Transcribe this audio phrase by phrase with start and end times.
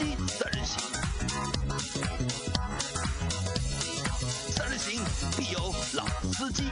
[0.00, 0.80] 基三人行，
[4.50, 4.98] 三人行
[5.36, 5.60] 必有
[5.92, 6.64] 老司机。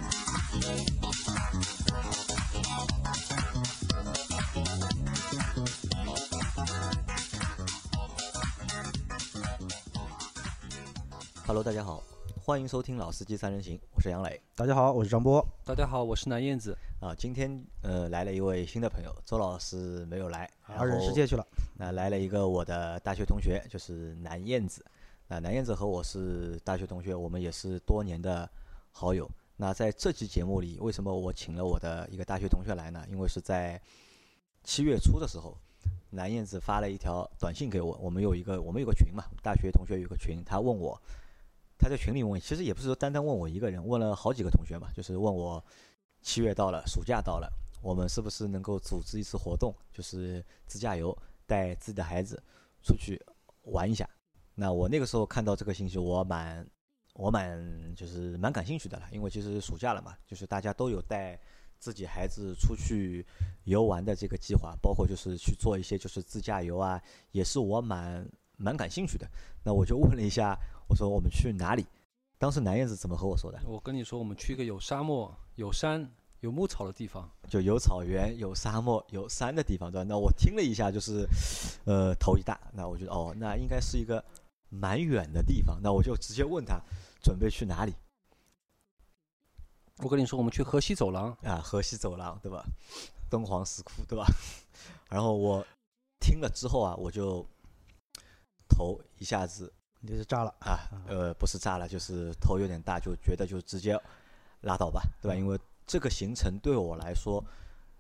[11.47, 12.03] Hello，大家好，
[12.43, 15.47] 欢迎收听《老司机三人行》，我是杨磊大家好，我是张波。
[15.67, 16.75] 大家好，我是南燕子。
[16.99, 17.15] 啊。
[17.15, 21.47] 今天呃来了一位新的朋友，周老师没有来，然二人世界去了。
[21.81, 24.85] 那来了一个我的大学同学，就是南燕子。
[25.29, 28.51] 那南燕子和我是大学同学，我们也是多年的
[28.91, 29.31] 好友。
[29.57, 33.07] 那在这期节目里，为什么我请了我的一个大学同学来呢？
[33.09, 33.81] 因为是在
[34.65, 35.57] 七月初的时候，
[36.11, 41.01] 南燕子发了一条短信给我，我们有一个我们有个群嘛，大学同学有个群，他问我，
[41.79, 45.65] 他在群里问，其实也不是说单单问我一个人，问了好几个同学嘛，就是问我
[46.23, 47.49] 七月到了，暑假到了，
[47.81, 51.17] 我们是不是能够组织一次活动，就是自驾游，
[51.49, 52.41] 带自己的孩子
[52.83, 53.21] 出去
[53.63, 54.09] 玩一下。
[54.55, 56.65] 那我那个时候看到这个信息，我蛮
[57.15, 61.41] 我蛮就是蛮感兴趣的了，因为其实暑假了嘛，就是大家都有带
[61.79, 63.25] 自己孩子出去
[63.65, 67.01] 游玩的这个计划，包括就是去做一些就是自驾游啊，
[67.33, 69.27] 也是我蛮蛮感兴趣的。
[69.65, 70.59] 那我就问了一下，
[70.89, 71.87] 我说我们去哪里？
[72.37, 73.61] 当时南燕子怎么和我说的？
[73.65, 76.09] 我跟你说，我们去一个有沙漠、有山、
[76.41, 77.29] 有牧草的地方。
[77.49, 80.07] 就有草原、有沙漠、有山的地方，对吧？
[80.09, 81.27] 那我听了一下，就是，
[81.85, 82.61] 呃，头一大。
[82.73, 84.23] 那我觉得，哦，那应该是一个
[84.69, 85.79] 蛮远的地方。
[85.83, 86.81] 那我就直接问他，
[87.23, 87.95] 准备去哪里？
[89.99, 91.37] 我跟你说，我们去河西走廊。
[91.43, 92.65] 啊，河西走廊，对吧？
[93.31, 94.27] 敦煌石窟，对吧？
[95.11, 95.67] 然后我
[96.21, 97.45] 听了之后啊，我就
[98.69, 99.73] 头一下子
[100.07, 100.79] 就是炸了，啊，
[101.09, 103.99] 呃，不是炸了，就是头有点大，就觉得就直接
[104.61, 105.35] 拉倒吧，对吧？
[105.35, 107.43] 因为这个行程对我来说，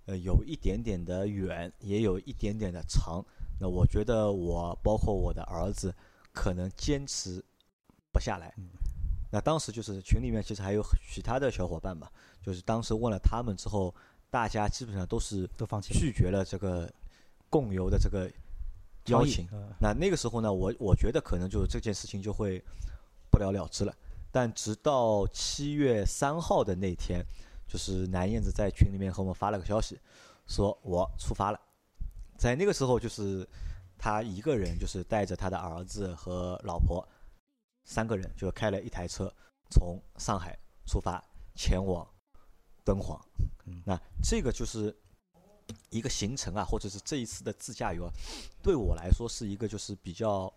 [0.04, 3.24] 呃，有一点点的远，也有一点点的长。
[3.58, 5.92] 那我觉得我包括我的儿子，
[6.32, 7.42] 可能坚持
[8.12, 8.54] 不下来。
[9.32, 12.08] 那当时就是群里面其实还有其他的小伙伴嘛，
[12.42, 13.94] 就是当时问了他们之后，
[14.30, 15.98] 大家基本上都是都放弃了。
[15.98, 16.90] 拒绝了这个
[17.50, 18.30] 共游的这个
[19.06, 19.48] 邀请。
[19.52, 22.62] 嗯那那个时候呢，我我觉得可能就是这件事情就会
[23.30, 23.94] 不了了之了。
[24.30, 27.24] 但直到七月三号的那天，
[27.68, 30.00] 就是南燕子在群里面和我们发了个消息，
[30.46, 31.60] 说我出发了。
[32.38, 33.46] 在那个时候，就是
[33.98, 37.06] 他一个人，就是带着他的儿子和老婆
[37.84, 39.32] 三个人，就开了一台车
[39.70, 41.22] 从上海出发，
[41.54, 42.08] 前往
[42.84, 43.20] 敦煌。
[43.66, 44.96] 嗯那这个就是
[45.90, 48.12] 一个行程啊，或者是这一次的自驾游啊，
[48.62, 50.50] 对我来说是一个就是比较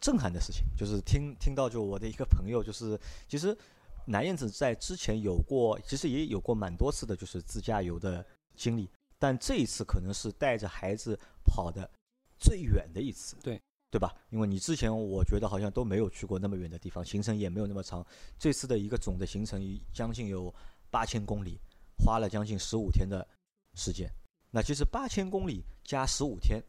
[0.00, 0.64] 震撼的事情。
[0.76, 3.56] 就是听听到就我的一个朋友，就是其实
[4.04, 8.88] 南燕子在之前有过，其实也有过蛮多次的，就是自驾游的经历，
[9.18, 11.90] 但这一次可能是带着孩子跑的
[12.38, 13.36] 最远的一次。
[13.42, 13.60] 对。
[13.90, 14.12] 对吧？
[14.30, 18.04] 因为你之前我觉得好像都没有去过那么远的地方，行程也没有那么长。
[18.40, 20.52] 这次的一个总的行程将近有
[20.90, 21.60] 八千公里，
[21.96, 23.24] 花了将近十五天的
[23.74, 24.10] 时间。
[24.50, 26.60] 那其实八千公里加十五天，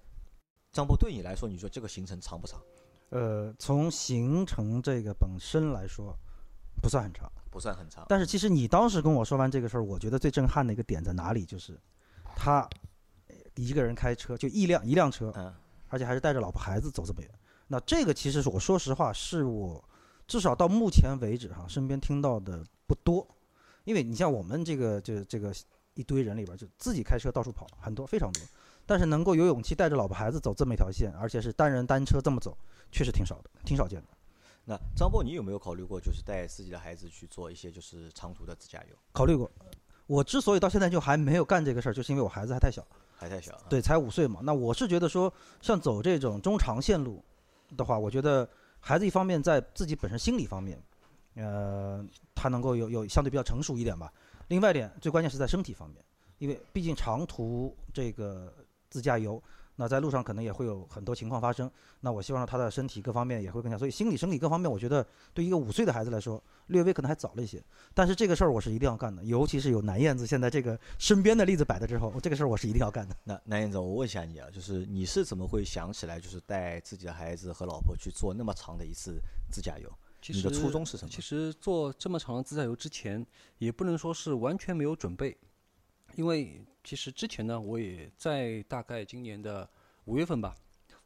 [0.72, 2.62] 张波对你来说，你说这个行程长不长？
[3.10, 6.16] 呃，从行程这个本身来说，
[6.82, 7.32] 不算很长。
[7.50, 8.06] 不算很长。
[8.10, 11.46] 但是其实你当时跟我说完这个事儿，我觉得最震撼的一个点在哪里？
[11.46, 11.80] 就是
[12.36, 12.68] 他
[13.28, 15.54] 呃一个人开车，就一辆一辆车，嗯
[15.88, 17.32] 而且还是带着老婆孩子走这么远。
[17.68, 19.84] 那这个其实是我说实话，是我
[20.28, 23.26] 至少到目前为止哈，身边听到的不多。
[23.86, 25.54] 因为你像我们这个这这个
[25.94, 28.42] 一堆人里边，就自己开车到处跑，很多非常多。
[28.86, 32.58] 但是能够有勇气带着老婆孩子走这么一条线，而且是单人单车这么走，
[32.92, 34.08] 确实挺少的，挺少见的。
[34.66, 38.96] 那张波，你有没有考虑过，就是带自己的孩子去做一些就是长途的自驾游？
[39.14, 39.50] 考虑过。
[40.08, 42.86] 我之所以到现在就还没有干这个事儿，就是因为我孩子还太小。
[43.16, 43.56] 还太小。
[43.56, 44.40] 啊，对，才五岁嘛。
[44.44, 45.32] 那我是觉得说，
[45.62, 47.24] 像走这种中长线路
[47.78, 48.48] 的话，我觉得
[48.80, 50.82] 孩子一方面在自己本身心理方面，
[51.36, 54.12] 呃，他能够有有相对比较成熟一点吧。
[54.48, 56.04] 另外一点，最关键是在身体方面，
[56.38, 58.54] 因为毕竟长途这个
[58.90, 59.42] 自驾游，
[59.76, 61.70] 那在路上可能也会有很多情况发生。
[62.02, 67.64] 那我希望他的身体各方面也会更加，所以心理、生理各方面，我觉得对一个五岁的孩子来说，略微可能还早了一些。
[67.94, 73.16] 但是这个事儿我是一定要干的，尤其是有南燕子现在这个身边的例子摆在之后，这个事儿我是一定要干的。
[73.24, 79.20] 那南燕子，我问一下你啊，就是你是怎么会想起来，就是带自己的孩子和老婆去做那么长的一次
[79.52, 79.92] 自驾游？
[80.22, 83.24] 其实你的初衷是什么其实做这么长的自驾游之前，
[83.60, 85.38] 也不能说是完全没有准备，
[86.16, 89.70] 因为其实之前呢，我也在大概今年的
[90.06, 90.56] 五月份吧，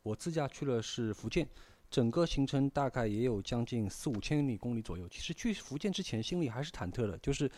[0.04, 1.48] 我自驾去了是福建，
[1.90, 5.10] 整个行程大概也有将近四五千里公里左右。
[5.10, 7.50] 其实去福建之前心里还是忐忑的，就是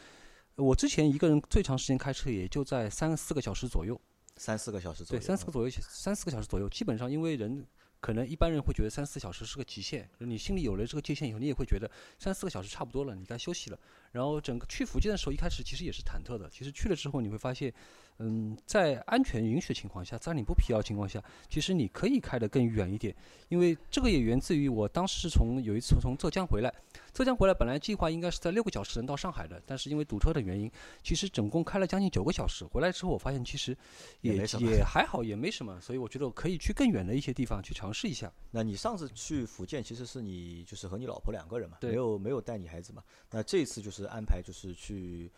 [0.56, 4.00] 我之前一个人最长时间开车也就在三四个小时左右，
[4.38, 5.28] 三四个小时左对，右。
[5.28, 7.66] 三四个左右，三四个小时左右，基本上因为人
[8.02, 13.80] 可能一般人会觉得三四小时是个极限，你心里有了这个界限以后，你也会觉得三四个小时差不多了，你该休息了。
[14.12, 16.50] 然后整个去福建的时候，一开始其实也是忐忑的。
[16.50, 17.72] 其实去了之后，你会发现，
[18.18, 23.16] 嗯，在安全允许的情况下，在你不疲劳情况下，其实你可以开得更远一点。
[23.48, 26.74] 因为这个也源自于我当时是从有一次从浙江回来，
[27.14, 30.70] 浙江回来本来计划应该是在六个小时能到上海的，但是因为堵车的原因，
[31.02, 32.66] 其实总共开了将近九个小时。
[32.66, 33.78] 回来之后，我发现其实
[34.20, 35.80] 也也还好，也没什么。
[35.80, 38.32] 所以我觉得我可以去更远的一些地方去尝试一下。
[38.52, 43.04] 那你上次去福建其实是你就是和你老婆两个人嘛，没有没有带你孩子嘛？
[43.30, 45.32] 那这次就是安排就是去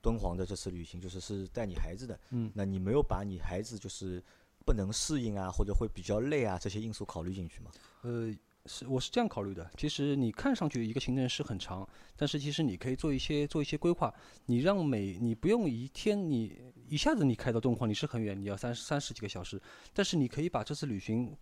[0.00, 2.18] 敦煌的这次旅行，就是是带你孩子的。
[2.30, 4.22] 嗯，那你没有把你孩子就是
[4.64, 7.70] 不能适应啊，或者会比较累啊这些因素考虑进去吗？
[8.02, 8.32] 呃，
[8.66, 9.70] 是我是这样考虑的。
[9.76, 14.12] 其实你看上去一个行程是很长，但是其实你可以做一些做一些规划。
[14.46, 19.60] 你让每你不用一天你一下子你开到敦煌，你是很远，你要三三十几个小时。
[19.92, 21.36] 但是你可以把这次旅行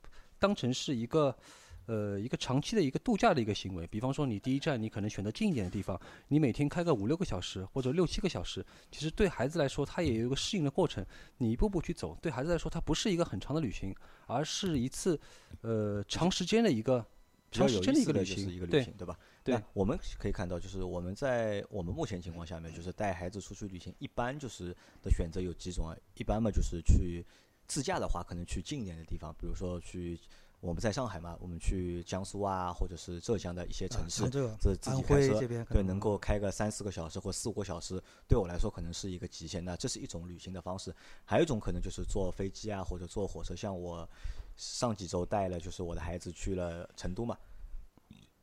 [0.45, 1.35] 当成是一个。
[1.87, 11.05] 呃，一个长期的一个度假的一个行为，比方说你第一站你可能选择近一点的地方，你每天开个五六个小时或者六七个小时，其实对孩子来说他也有一个适应的过程，
[11.37, 13.95] 你一步步去走，对孩子来说它不是一个很长的旅行，
[14.27, 15.21] 而是一次
[15.61, 17.05] 呃长时间的一个
[17.51, 19.19] 比较长时间的一个有意思的一个旅对行，对吧？
[19.45, 25.95] 对那我们可以看到，就是我们在我们目前情况下面，就是带孩子出去旅行，一般就是的选择有几种啊。
[26.15, 27.23] 一般嘛，就是去
[27.67, 30.19] 自驾的话，可能去近一点的地方，比如说去
[30.61, 39.63] 我们在上海嘛，我们去江苏啊，或者是浙江的一些城市，这自己开车这边对，能能够开个三四个小时或四五个小时，对我来说可能是一个极限。
[39.63, 40.95] 那这是一种旅行的方式，
[41.25, 43.55] 还有一种可能就是坐飞机啊，或者坐火车。
[43.55, 44.09] 像我
[44.57, 47.37] 上几周带了，就是我的孩子去了成都嘛，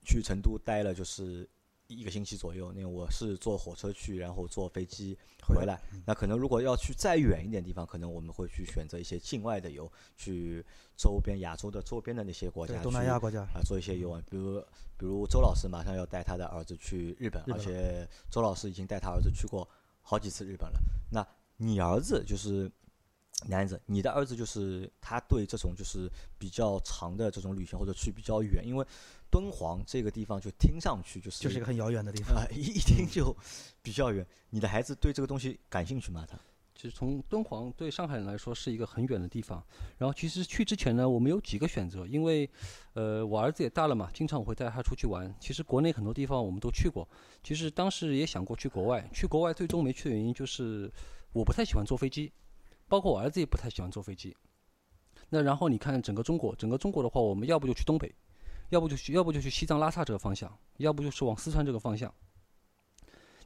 [0.05, 1.49] 去成都待了就是
[1.93, 2.71] 一个星期左右。
[2.73, 5.81] 那我是坐火车去，然后坐飞机回回来。
[6.05, 10.65] 那可能如果要去再远一点地方，可能我们会去选择一些境外的游，去
[10.95, 14.59] 周边亚洲的周边的那些国家东南亚国家，啊，做一些游玩，比如
[14.97, 19.67] 比如周老师马上要带他的儿子去日本而且周老师已经带他儿子去过
[20.01, 20.79] 好几次日本了。
[21.11, 21.25] 那
[21.57, 22.71] 你儿子就是
[23.47, 28.85] 男子，你的儿子就是他对这种就是比较长的这种旅行或者去比较远，因为
[29.29, 32.35] 敦煌这个地方就听上去就是就是一个很遥远的地方。
[32.35, 33.35] 啊、一一听就
[33.81, 34.25] 比较远。
[34.49, 36.25] 你的孩子对这个东西感兴趣吗？
[36.29, 36.37] 他
[36.73, 39.63] 其实从敦煌对上海人来说是一个很远的地方。
[39.97, 42.49] 然后其实去之前呢，我们有几个选择，因为
[42.93, 45.33] 呃我儿子也大了嘛，经常我会带他出去玩。
[45.39, 47.07] 其实国内很多地方我们都去过，
[47.43, 50.91] 其实当时也想过去国外，去国外最终没去的原因就是
[51.33, 52.31] 我不太喜欢坐飞机，
[52.91, 54.35] 包括我儿子也不太喜欢坐飞机。
[55.29, 58.13] 那然后你看整个中国，整个中国的话，我们要不就去东北，
[58.67, 62.13] 要不就去，要不就去西藏、拉萨这个方向，要不就是往四川这个方向。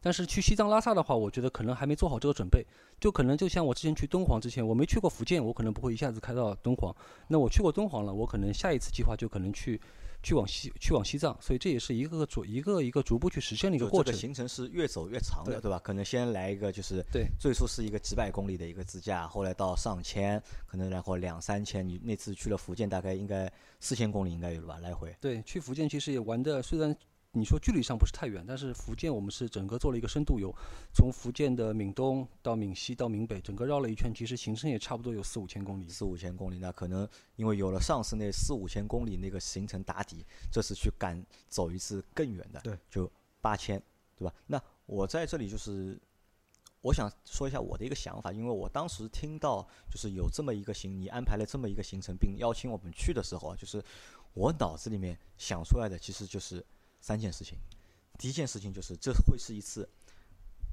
[0.06, 2.64] 但是去西藏、拉萨的话，我觉得可能还没做好这个准备，
[3.00, 6.96] 就可能就像我之前去敦煌之前，我没去过福建，我可能不会一下子开到敦煌。
[7.28, 9.82] 那我去过敦煌了，我可能下一次计划就可能去
[10.22, 14.22] 去往西去往西藏，所以这也是一个个逐一个一个逐步去实现的一个过程就这个。
[14.22, 15.80] 行程是越走越长的，对对吧？
[15.80, 21.88] 可能先来一个就是对最初是一个几百公里的一个自驾，后来到上千，可能然后两三千。
[21.88, 24.78] 你那次去了福建，大概应该四千公里应该有了吧？
[24.84, 25.16] 来回。
[25.20, 26.96] 对，去福建其实也玩的，虽然
[27.38, 30.56] 你说距离上不是太远，但是福建我们是整个做了一个深度游，
[30.94, 35.90] 从福建的闽东到闽西到闽北，整个绕了一圈，其实行程也差不多有四五千公里。
[35.90, 43.12] 四五千公里，那可能因为有了上次那四五千公里那个行程打底，这次去赶走一次更远的，对，就
[43.42, 43.78] 八千，
[44.18, 44.34] 对吧？
[44.48, 46.00] 那我在这里就是，
[46.80, 53.84] 我想说一下我的一个想法，因为我当时听到就是有这么一个行，你安排了这么一个行程，并邀请我们去的时候啊，就是
[54.34, 56.66] 我脑子里面想出来的其实就是
[57.06, 57.56] 三件事情。
[58.18, 59.88] 第一件事情就是这会是一次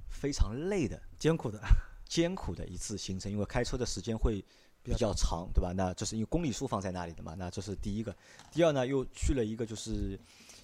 [0.09, 1.61] 非常累的艰苦的，
[2.09, 4.43] 艰苦的一次行程，因为开车的时间会
[4.83, 5.75] 比较长，对吧？
[5.77, 8.17] 那这是因为公里数放在那里的嘛，那这是第一个。
[8.51, 10.19] 第二呢，又去了一个就是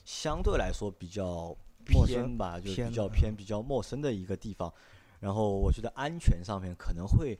[0.06, 4.72] 相对来说比较偏吧，就偏比较偏比较陌生的一个地方。
[5.20, 7.38] 然后我觉得安全上面可能会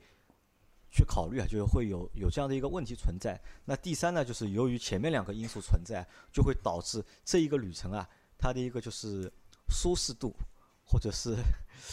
[0.91, 3.39] 去考虑啊，就是会有有这样的一个问题存在。
[3.65, 8.07] 那第三呢，就是由于前面两个因素存在，就会导致这一个旅程啊，
[8.39, 9.31] 它的一个就是
[9.69, 10.33] 舒适度
[10.85, 11.35] 或者是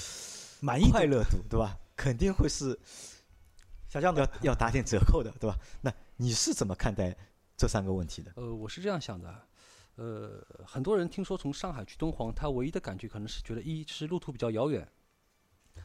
[0.63, 1.77] 满意快乐度，对吧？
[1.97, 4.31] 肯定会是要下降的。
[4.43, 5.59] 要打点折扣的，对吧？
[5.83, 7.15] 那你是怎么看待
[7.57, 8.33] 这三个问题的？
[8.37, 9.47] 呃，我是这样想的啊，
[9.97, 14.87] 呃，很多人听说从上海去敦煌，他唯一的感觉可能是觉得一是路途比较遥远，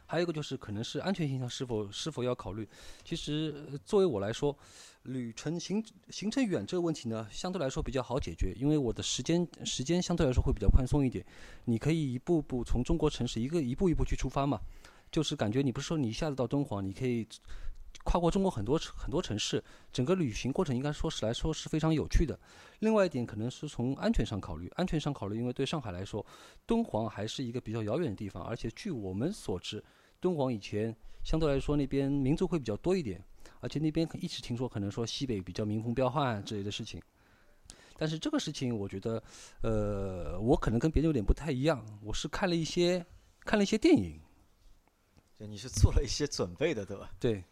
[0.06, 2.68] 还有一个就是可能是安全性上是否是否要考虑。
[3.04, 4.56] 其实、作为我来说，
[5.04, 11.26] 旅程行行程远这个问题呢，相对来说比较好解决，因为我的时间时间相对来说会比较宽松一点，
[11.66, 14.60] 你可以一步步从中国城市一个一步一步去出发嘛，
[15.12, 17.28] 就是感觉你不是说你一下子到敦煌，你可以
[18.04, 22.40] 跨过中国很多城很多城市，整个旅行过程应该说是来说是非常有趣的。
[22.80, 26.26] 另外一点可能是从安全上考虑，安全上考虑，因为对上海来说，
[26.66, 29.84] 敦煌还是一个比较遥远的地方，而且据我们所知，
[30.20, 33.24] 敦煌以前相对来说那边民族会比较多一点，
[33.60, 37.02] 而且那边一直听说可能说西北比较民风彪悍之类的事情。
[37.98, 39.22] 但是这个事情，我觉得，
[39.62, 43.06] 呃，我可能跟别人有点不太一样，我是看了一些
[43.42, 44.20] 看了一些电影，
[45.38, 47.12] 就你是做了一些准备的，对吧？
[47.20, 47.44] 对，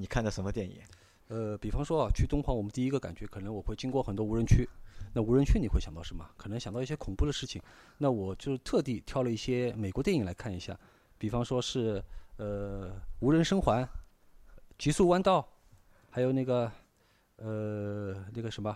[0.00, 0.80] 你看的什么电影？
[1.28, 4.66] 呃，比方说啊，去敦煌，我们第一个感觉可能我会经过很多无人区，
[5.12, 6.26] 那无人区你会想到什么？
[6.38, 7.60] 可能想到一些恐怖的事情。
[7.98, 10.74] 那我就特地挑了一些美国电影来看一下，
[11.18, 12.02] 比方说是
[12.38, 12.90] 呃
[13.20, 13.86] 无人生还、
[14.78, 15.46] 极速弯道，
[16.08, 16.72] 还有那个
[17.36, 18.74] 呃那个什么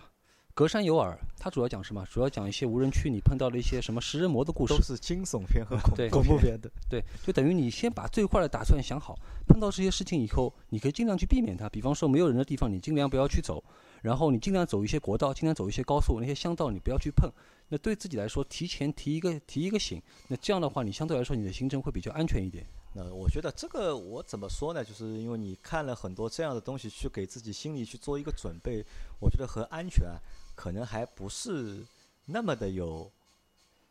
[0.55, 2.01] 隔山有耳，它主要讲什么？
[2.09, 4.81] 主要讲一些无人区你碰到了一些什么食人魔的故事都。
[4.81, 6.71] 是惊悚片和恐怖恐怖片的。
[6.89, 9.19] 对，就等于你先把最坏的打算想好，
[9.49, 11.67] 碰到这些事情以后，你可以尽量去避免它。
[11.67, 13.61] 比方说没有人的地方，你尽量不要去走，
[14.01, 17.29] 然后你尽量走一些国道，尽量走一些高速，那些乡道你不要去碰。
[17.67, 22.65] 那对自己来说，提前提一个提一个醒，那这样的话，你相对来说你的行程会比较安全一点。
[22.93, 24.81] 那我觉得这个我怎么说呢？
[24.81, 28.85] 就是因为你看了很多这样的东西，去给自己心里去做一个准备，
[29.19, 30.15] 我觉得和安全啊
[30.55, 31.85] 可能还不是
[32.25, 33.11] 那么的有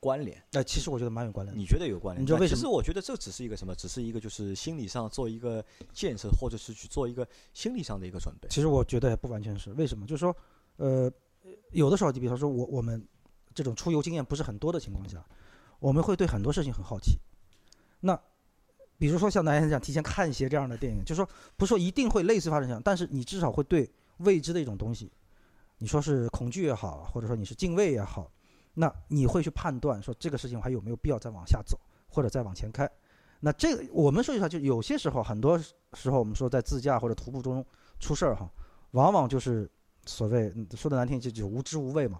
[0.01, 0.43] 关联。
[0.51, 1.61] 那，其实我觉得蛮有关联的。
[1.61, 2.23] 你觉得有关联？
[2.23, 3.75] 你知道为什么其实我觉得这只是一个什么？
[3.75, 8.49] 只是一个就是心理上做一个建设，或者是去做一个心理上的一个准备。
[8.51, 10.07] 其实我觉得也不完全是，为什么？
[10.07, 10.37] 就是说，
[10.77, 11.11] 呃，
[11.71, 13.07] 有的时候，就比方说我我们
[13.55, 15.25] 这种出游经验不是很多的情况下，
[15.79, 17.19] 我们会对很多事情很好奇。
[18.01, 18.19] 那
[18.99, 25.11] 比如说像男人讲，提前看一些这样的电影，就是说不是说一定会类似发生这样，但是你至少会对未知的一种东西，
[25.85, 28.33] 你说是恐惧也好，或者说你是敬畏也好，
[28.73, 32.91] 那你会去判断说这个事情还有没有必要再往下走，或者再往前开。
[33.41, 35.59] 那这个我们说一下，就有些时候，很多
[35.93, 37.63] 时候我们说在自驾或者徒步中
[38.01, 38.51] 出事儿哈，
[38.93, 39.71] 往往就是
[40.07, 42.19] 所谓说的难听，就就无知无畏嘛，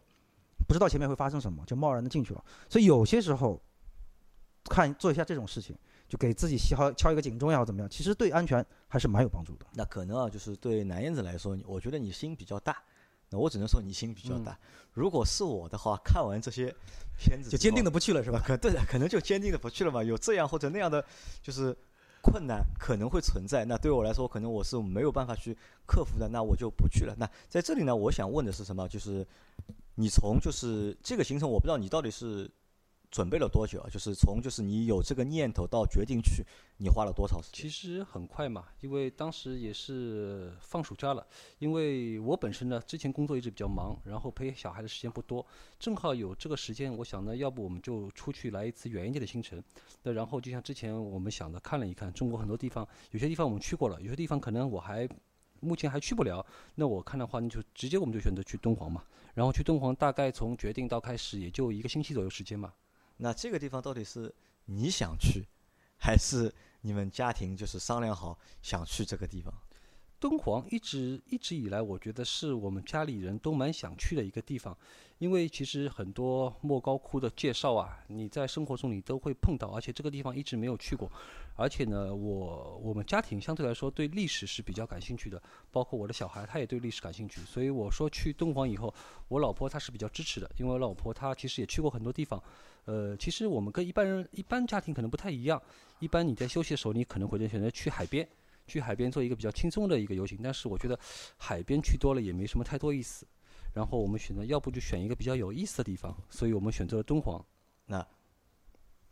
[0.69, 2.45] 不知道前面会发生什么，就贸然的进去了。
[2.69, 3.59] 所以有些时候
[4.69, 5.75] 看做一下这种事情，
[6.07, 9.65] 就给自己敲敲一个警钟也好怎么样，其实对安全还是蛮有帮助的。
[9.73, 12.77] 那可能啊，就是对男燕子来说，我觉得你心比较大。
[13.35, 14.57] 那我只能说你心比较大。
[14.93, 16.73] 如果是我的话，看完这些
[17.19, 18.41] 片子就坚定的不去了是吧？
[18.47, 20.05] 可 对的，可能就坚定的不去了嘛。
[20.05, 21.05] 有这样或者那样的，
[21.43, 21.77] 就是
[22.23, 23.65] 困难可能会存在。
[23.65, 27.13] 那对我来说，可能我是没有办法去克服的，那我就不去了。
[27.19, 28.89] 那在这里呢，我想问的是什么？
[28.89, 29.27] 就是
[29.97, 32.49] 你从就是这个行程，我不知道你到底是
[33.15, 33.87] 准备了多久啊？
[33.89, 36.45] 就是从就是你有这个念头到决定去，
[36.79, 37.63] 你花了多少时间？
[37.63, 41.25] 其实很快嘛，因为当时也是放暑假了。
[41.61, 45.47] 因为我本身呢，之前工作一直比较忙，然后陪小孩的时间不多，
[45.79, 49.63] 正好有这个时间，我想呢，要不我们就出去来一次远一点的行程。
[50.03, 55.09] 那然后就像之前我们想的，看了一看中国很多地方，有些地方我们去过了，有些地方可能我还
[55.61, 56.45] 目前还去不了。
[56.75, 59.05] 那我看的话，那就直接我们就选择去敦煌嘛。
[59.35, 62.73] 然后去敦煌，大概从决定到开始也就一个星期左右时间嘛。
[63.17, 64.35] 那这个地方到底是
[64.67, 65.47] 你想去，
[65.97, 69.53] 还是你们家庭就是商量好想去这个地方？
[70.21, 74.75] 敦煌一直一直以来，我觉得是我们家里人都蛮想去的一个地方，
[75.19, 81.11] 因为其实很多莫高窟的介绍啊，你在生活中你都会碰到，而且这个地方一直没有去过，
[81.57, 88.93] 而且呢，我我们家庭相对来说对历史是比较感兴趣的，包括我的小孩他也对历史感兴趣，所以我说去敦煌以后，
[89.29, 92.43] 我老婆她是比较支持的，因为我老婆她其实也去过很多地方，
[92.87, 95.61] 呃，其实我们跟一般人一般家庭可能不太一样，
[95.99, 98.27] 一般你在休息的时候，你可能会选择去海边。
[98.67, 100.99] 去海边做一个比较轻松的一个游行，但是我觉得
[101.37, 103.27] 海边去多了也没什么太多意思。
[103.73, 107.45] 然后我们选择要不就选一个比较有意思的地方，所以我们选择了敦煌。
[107.87, 108.07] 那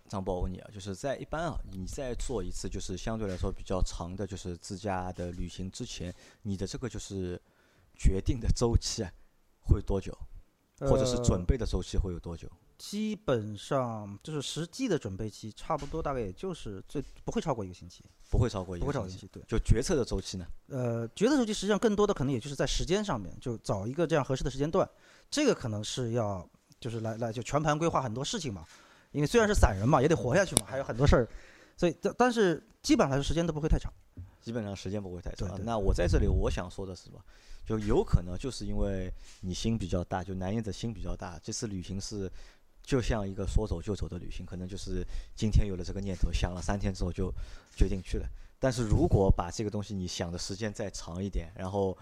[0.09, 7.41] 张博，我问你啊，就是在一般啊，你在做一次就是相对来说比较长的，就是自驾的旅行之前，你的这个就是
[7.97, 9.13] 决定的周期啊，
[9.61, 10.17] 会多久？
[10.79, 12.49] 或者是准呃备的周期会有多久？
[12.83, 18.87] 基本上就是实际的准备期，差不多大概也就是最不会超过一个星期，不会超过一个星期。
[18.87, 19.29] 会超过一个星期。
[19.33, 20.45] 对，就决策的周期呢？
[20.67, 24.87] 呃，决策周期实际上更多的可能也就是在时间上面，就找一个这样合适的时间段，
[25.31, 26.45] 这个可能是要
[26.81, 28.65] 就是来来就全盘规划很多事情嘛，
[29.13, 31.29] 因为虽然是散人嘛，也得活下去嘛，还有很多事儿，
[31.77, 33.93] 所以但但是基本上来说时间都不会太长。
[34.41, 35.49] 基本上时间不会太长。
[35.65, 37.21] 那我在这里我想说的是什么？
[37.65, 39.09] 就有可能就是因为
[39.41, 42.29] 你心比较大，就男燕的心比较大，这次旅行是
[42.83, 47.33] 就像一个说走就走的旅行，可能就是今天有了这个念头，想了三天之后就
[47.77, 48.27] 决定去了。
[48.59, 51.97] 但是如果把这个东西你想的时间再长一点，然后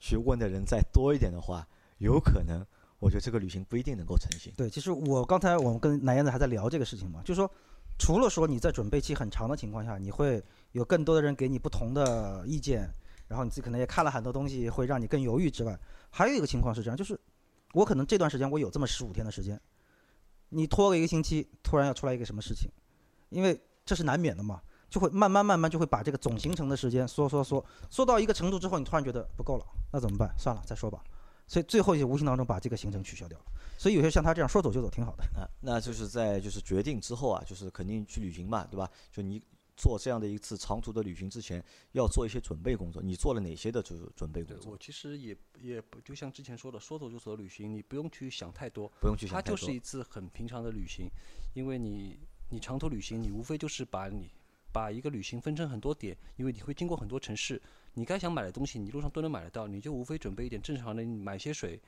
[0.00, 1.66] 去问的人再多一点的话，
[1.98, 2.64] 有可能
[2.98, 4.52] 我觉得这个旅行不一定能够成型。
[4.56, 7.50] 对，其实我刚才我们跟南燕子还在聊这个事情嘛，就是说
[7.98, 12.88] 除了说你在准备期很长的情况下，你会有更多的人给你不同的意见，
[13.28, 15.78] 然后你自己可能也看了很多东西，会让你更犹豫之外，
[16.10, 17.18] 还有一个情况是这样，就是
[17.72, 19.58] 我可能这段时间我有这么十五天的时间，
[20.52, 22.70] 你拖个一个星期，突然要出来一个什么事情，
[23.30, 30.32] 因为这是难免的嘛，就会慢慢慢慢就会把这个总行程的时间缩缩缩缩到一个程度之后，你突然觉得不够了，那怎么办？
[30.38, 31.02] 算了，再说吧。
[31.48, 33.44] 所以最后就无形当中把这个行程取消掉了。
[33.76, 35.24] 所以有些像他这样说走就走挺好的。
[35.40, 38.88] 啊，那就是在就是决定之后啊，就是肯定去旅行嘛，对吧？
[39.10, 39.42] 就你
[39.76, 41.62] 做这样的一次长途的旅行之前，
[41.92, 43.02] 要做一些准备工作。
[43.02, 44.72] 你做了哪些的就是准备工作？
[44.72, 49.56] 我其实也也不就像之前说的，说走就走的旅行，你不用去想太多，不用去想太多。
[49.56, 51.08] 它就是一次很平常的旅行，
[51.54, 52.18] 因为你
[52.50, 54.30] 你长途旅行，你无非就是把你
[54.72, 57.60] 把一个旅行分成很多点，因为你会经过很多城市，
[57.94, 61.80] 你该想买的东西，你路上都能买得到，你就无非准备一点正常的，买些水，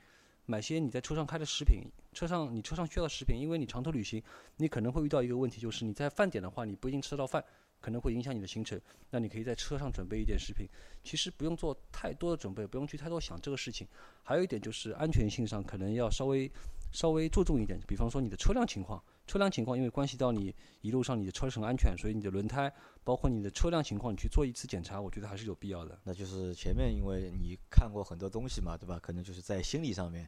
[0.45, 4.21] 买些你在车上开的食品，车上你车上需要的食品，因为你长途旅行，
[4.57, 7.43] 你可能会遇到一个问题，就是你在饭点的话，你不一定吃得到饭，
[7.85, 10.67] 可能会影响你的行程，那你可以在车上准备一点食品，
[11.03, 13.87] 其实不用做太多的准备，不用去太多想这个事情。
[14.23, 16.51] 还有一点就是安全性上可能要稍微
[16.95, 22.71] 稍微注重一点，比方说你的车辆情况，车辆情况因为关系到你一路上你的车程安全，所以你的轮胎
[23.03, 25.99] 包括你的车辆情况，你去做一次检查，我觉得还是有必要的。
[26.05, 28.97] 那就是前面因为你看过很多东西嘛，对吧？
[28.97, 30.25] 可能就是在心理上面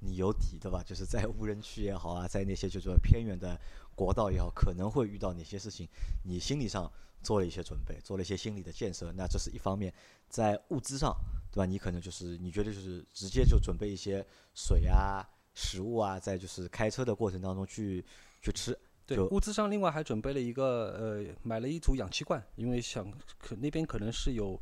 [0.00, 0.82] 你有底，对吧？
[0.84, 3.58] 就是在无人区也好啊，在那些就是说偏远的
[3.94, 5.88] 国道也好，可能会遇到哪些事情，
[6.22, 9.10] 你心理上做了一些准备，做了一些心理的建设。
[9.16, 9.90] 那这是一方面，
[10.28, 11.16] 在物资上，
[11.50, 11.64] 对吧？
[11.64, 14.22] 你可能就是你觉得就是直接就准备一些
[14.54, 18.04] 水啊、食物啊，在就是开车的过程当中去
[18.40, 18.78] 去吃。
[19.06, 24.56] 对，物资上另外还准备了一个呃，买了一组氧气罐，因为想可那边可能是有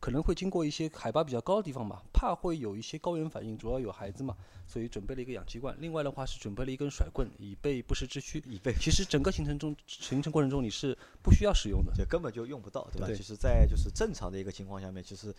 [0.00, 5.76] 可能会经过一些海拔比较高的地方嘛，怕会有一些高原反应，主要有孩子嘛，所以准备了一个氧气罐。
[5.78, 8.42] 另外的话是准备了一根甩棍，以备不时之需。
[8.44, 11.92] 以备其实整个行程中行程过程中你是不需要使用的。
[11.94, 13.06] 就根本就用不到，对吧？
[13.06, 15.32] 对其实，在就是正常的一个情况下面，其实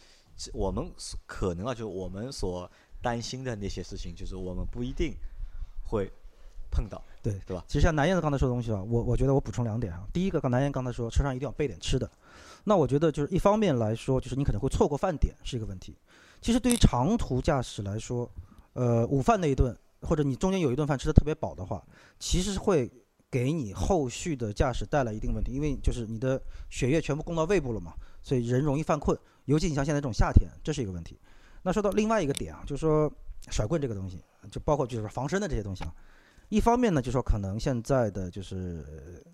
[0.54, 0.89] 我们
[1.25, 2.71] 可能啊，就是我们所
[3.03, 5.13] 担心的那些事情，就是我们不一定
[5.83, 6.09] 会
[6.71, 7.63] 碰到，对对吧？
[7.67, 10.07] 其实像南燕子刚才说的东西啊，我我觉得我补充两点啊。
[10.13, 12.09] 第一个，刚南燕刚才说车上一定要备点吃的，
[12.63, 15.95] 那我觉得就是一方面来说，就是你可能会错过饭点是一个问题。
[16.41, 18.27] 其实对于长途驾驶来说，
[18.73, 21.85] 呃，午饭那一顿或者你中间有一顿饭吃的特别饱的话，
[22.19, 22.89] 其实会
[23.29, 31.19] 给你后续的驾驶带来一定问题，因为就是你的血液全部供到胃部了嘛，所以人容易犯困，尤其你像现在这种夏天，这是一个问题。
[31.63, 33.12] 那说到另外一个点啊，就是说
[33.49, 34.21] 甩棍这个东西，
[34.52, 35.93] 就包括就是防身的这些东西啊。
[36.49, 39.26] 一方面呢，就是说可能现在的就是，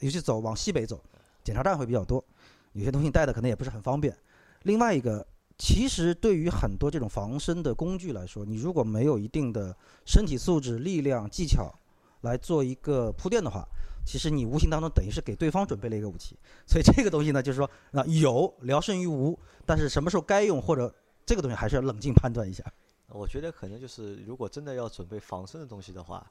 [0.00, 1.02] 尤其走往西北走，
[1.42, 2.22] 检查站会比较多，
[2.72, 4.14] 有些东西带的可能也不是很方便。
[4.64, 11.72] 另外一个，其实对于很多这种防身的工具来说，你如果没有一定的身体素质、力量、技巧
[12.22, 13.66] 来做一个铺垫的话，
[14.04, 16.36] 其实你无形当中等于是给对方准备了一个武器。
[16.66, 20.92] 所以这个东西呢，就是说，啊有聊胜于无，但是什么时候该用或者
[21.28, 22.64] 这个东西还是要冷静判断一下。
[23.08, 26.26] 我觉得可能就是，如果真的要准备防身的东西的话，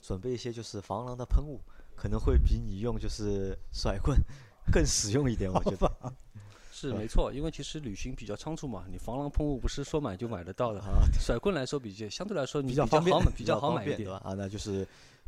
[0.00, 1.60] 准备一些就是防狼的喷雾，
[1.96, 4.16] 可能会比你用就是甩棍
[4.72, 5.52] 更实用一点。
[5.52, 5.92] 我觉得
[6.70, 10.78] 是没错，因为其实旅行比较仓促嘛，你防狼喷雾不是说买就买得到的。
[10.78, 14.06] 啊， 甩棍来说比较相对来说你比较方便好买，比比较好买一点对。
[14.06, 14.22] 吧？
[14.24, 14.86] 啊，那就是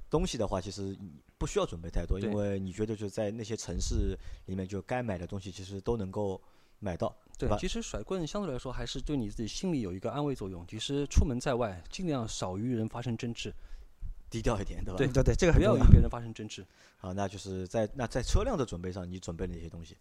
[0.09, 0.97] 东西的话，其实
[1.39, 6.41] 不需要准备太多，因为你觉得就在那些城市里面，就该买的东西其实都能够
[6.83, 7.17] 买到，吧，？
[7.39, 10.67] 对其实甩棍相对来说还是对你自己心里有一个安慰作用。
[10.67, 13.53] 其实出门在外，尽量少与人发生争执，
[14.29, 14.99] 低调一点，对吧？
[14.99, 15.91] 对对对，这个很重要不要与。
[15.93, 16.67] 别人发生争执。
[16.99, 19.97] 好，那就是在那在车辆的准备上，你准备了哪些东西？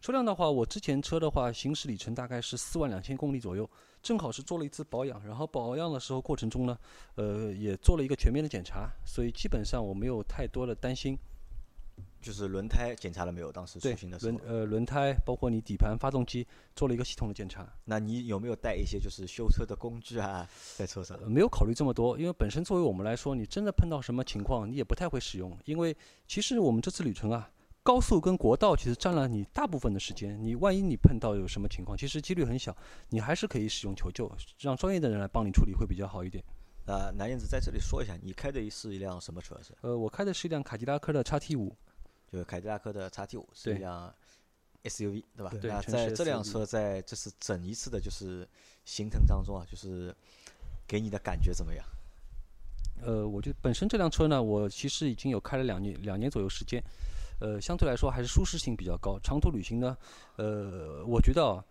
[0.00, 3.68] 车辆的话，我之前车的话，行驶里程大概是四万两千公里左右，
[4.02, 6.78] 正好是做了一次保养，然后保养的时候过程中呢，
[7.14, 11.18] 呃，也做了一个全面的检查，所以基本上我没有太多的担心。
[12.26, 13.52] 就是轮胎检查了没有？
[13.52, 17.64] 当时出行的时候轮，呃轮胎，包括你底盘、发动机，做了一个系统的检查。
[17.84, 20.44] 那你有没有带一些就是修车的工具啊，
[20.76, 21.16] 在车上？
[21.18, 25.56] 呃，没有考虑这么多，因为本身作为我们来说，你真的碰到什么情况，你也不太会使用。
[25.66, 27.48] 因为其实我们这次旅程啊，
[27.84, 30.36] 高速跟国道其实占了你大部分的时间。
[30.44, 32.76] 你万一你碰到有什么情况，其实几率很小，
[33.10, 36.42] 你还是可以使用求救，让专业的人来帮你处理会比较好一点。
[36.88, 39.58] 那南燕子在这里说一下，你开的是一辆什么车？
[39.60, 41.74] 是呃，我开的是一辆凯迪拉克的叉 T 五，
[42.36, 44.12] 就凯迪拉克的 XT 五，是一辆
[44.84, 45.50] SUV，对吧？
[45.60, 48.46] 对那在这辆车在这次整一次的就是
[48.84, 50.14] 行程当中啊，就是
[50.86, 51.84] 给你的感觉怎么样？
[53.02, 56.82] 呃，我觉得本身这辆车呢，我其实已经有开了两年两年左右时间，
[57.40, 59.18] 呃，相对来说还是舒适性比较高。
[59.18, 59.96] 长途旅行呢，
[60.36, 61.66] 呃，我觉得啊，以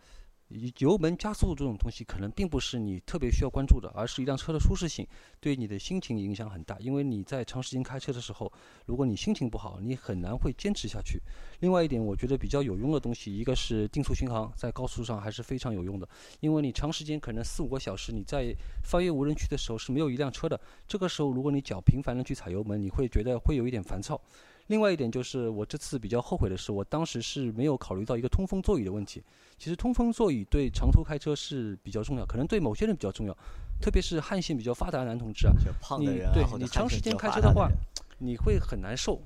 [0.78, 5.06] 油门加速这种东西可能并不是你特别需要关注的，而是一辆车的舒适性
[5.40, 6.78] 对你的心情影响很大。
[6.80, 8.52] 因为你在长时间开车的时候，
[8.86, 11.22] 如果你心情不好，你很难会坚持下去。
[11.60, 16.08] 另外一点，我觉得比较有用的东西，一个是定速巡航，在高速上还是非常有用的。
[16.40, 24.20] 因为你长时间可能四五个小时你在翻越无人区的时候是没有一辆车的，这个时候如果你脚频繁的去踩油门，你会觉得会有一点烦躁。
[24.68, 29.24] 另外一点就是我这次比较后悔的是，我当时是没有考虑到一个通风座椅的问题。
[29.58, 33.38] 其实通风座椅对长途开车是比较重要，可能对某些人比较重要，
[33.80, 37.70] 特别是汗腺比较发达的男同志啊，胖你的人啊，对你长时间开车的话
[38.18, 39.22] 你会很难受。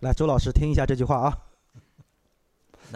[0.00, 1.38] 来，周老师听一下这句话啊。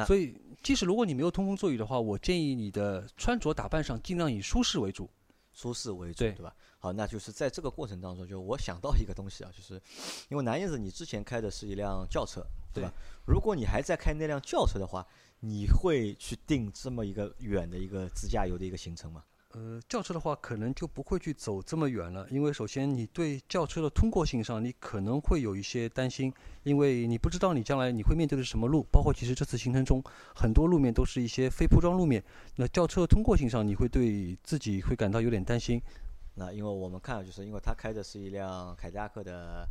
[0.07, 5.09] 所以，即使如果你没有通风座椅的话，我建议你的穿着打扮上尽量以舒适为主。
[5.53, 6.55] 舒适为主，对对吧？
[6.83, 9.81] 好，那就是在这个过程当中，就我想到一个东西啊，就是
[10.29, 12.93] 因为南燕子你之前开的是一辆轿车，对吧？
[13.25, 15.07] 如果你还在开那辆轿车的话，
[15.39, 19.23] 你会去定这么一个远的一个自驾游的一个行程吗？
[19.53, 30.03] 呃，轿车的话，可能就不会去走这么远了，因为首先你对轿车的通过性上，你可能会有一些担心，因为你不知道你将来你会面对的是什么路，包括其实这次行程中
[30.35, 32.21] 很多路面都是一些非铺装路面，
[32.57, 35.81] 那轿车通过性上，你会对自己会感到有点担心。
[36.35, 39.69] 那因为我们看，就是因为他开的是一辆凯迪拉克的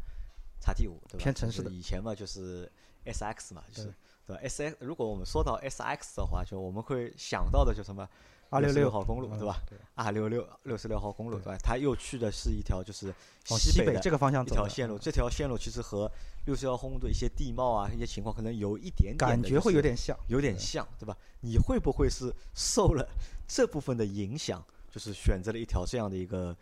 [0.59, 1.23] 叉 T 五，对吧？
[1.23, 2.71] 偏城市的以前嘛就是
[3.05, 3.93] S X 嘛，就是
[4.27, 8.07] 对吧？S X 如果我们说到 S X 的话，就我们会想到的就什么
[8.49, 9.77] 二六六号公路，嗯对吧对？
[9.95, 11.57] 二六六六十六号公路，对对吧？
[11.63, 13.07] 他又去的是一条就是
[13.49, 16.11] 往西北这个方向一条线路，这条线路其实和
[16.45, 20.15] 六十六号公路的一些地貌啊、一些情况可能有一点点感觉会有点像。
[20.27, 21.17] 有点像，对吧？
[21.39, 23.07] 你会不会是受了
[23.47, 26.55] 这部分的影响，就是选择了一条这样的一个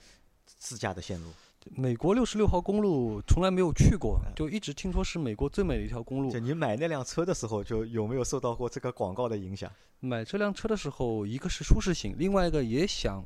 [0.45, 1.29] 自驾的线路？
[1.75, 6.39] 美国六十六号公路从来没有去过，就一直听说是美国最美的一条公路就。
[6.39, 9.69] 你买那辆车的时候，就有没有受到过这个广告的影响？
[9.99, 13.21] 买这辆车的时候，一个是舒适性，另外一个也想，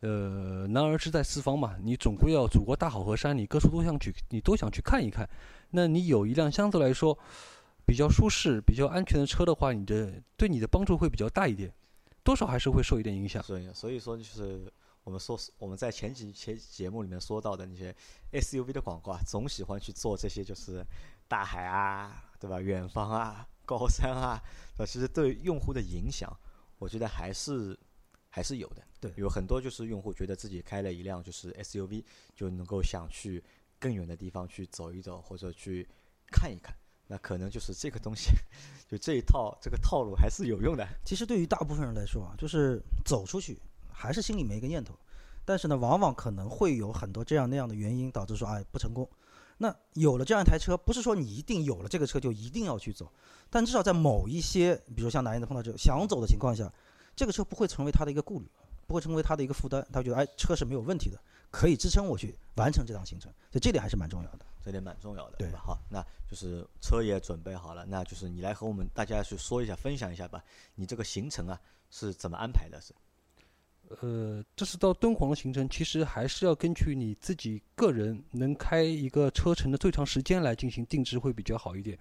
[0.00, 5.28] 呃，男儿志在四方嘛，你总归要祖国大好河山，你各处都想去，你都想去看一看。
[5.70, 7.16] 那你有一辆相对来说
[7.84, 11.70] 比较舒适、比较安全的车的话，你的对你的帮助会比较大一点，
[12.24, 13.40] 多少还是会受一点影响。
[13.42, 14.72] 所以，所以说就是
[15.04, 17.94] 我们说我们在前几期节目里面说到的那些
[18.32, 20.84] SUV 的广告啊，总喜欢去做这些就是
[21.28, 22.60] 大海啊，对吧？
[22.60, 24.42] 远方啊，高山啊，
[24.78, 26.34] 那，其实对用户的影响，
[26.78, 27.78] 我觉得还是
[28.30, 28.82] 还是有的。
[29.00, 32.02] 对有很多就是用户觉得自己开了一辆就是 SUV，
[32.34, 33.44] 就能够想去
[33.78, 35.86] 更远的地方去走一走，或者去
[36.32, 36.74] 看一看。
[37.06, 38.30] 那可能就是这个东西，
[38.88, 40.86] 就这一套这个套路还是有用的。
[41.04, 43.58] 其实对于大部分人来说啊，就是走出去
[43.92, 44.94] 还是心里面一个念头，
[45.44, 49.08] 但是呢，往往可能会有很多这样那样的原因导致说哎不成功。
[49.58, 53.12] 那有了这样一台车，不是说你一定有了这个车就一定要去走，
[53.48, 56.72] 但至少在某一些，比如像南燕子碰到这个想走的情况下，
[57.14, 58.50] 这个车不会成为他的一个顾虑，
[58.88, 61.20] 不会成为他的一个负担，他觉得哎车是没有问题的，
[61.52, 64.44] 可以支撑我去完成这趟行程，所以这点还是蛮重要的。
[64.64, 65.58] 这点蛮重要的，对吧？
[65.58, 70.42] 好，那就是车也准备好了，那就是你来和我们大家去说一下、分享一下吧。
[70.74, 72.80] 你这个行程啊是怎么安排的？
[72.80, 72.94] 是
[74.00, 81.98] 呃，这次到敦煌的行程，其实还是要根据你自己个人能开一个车程的最长时间来进行定制，会比较好一点。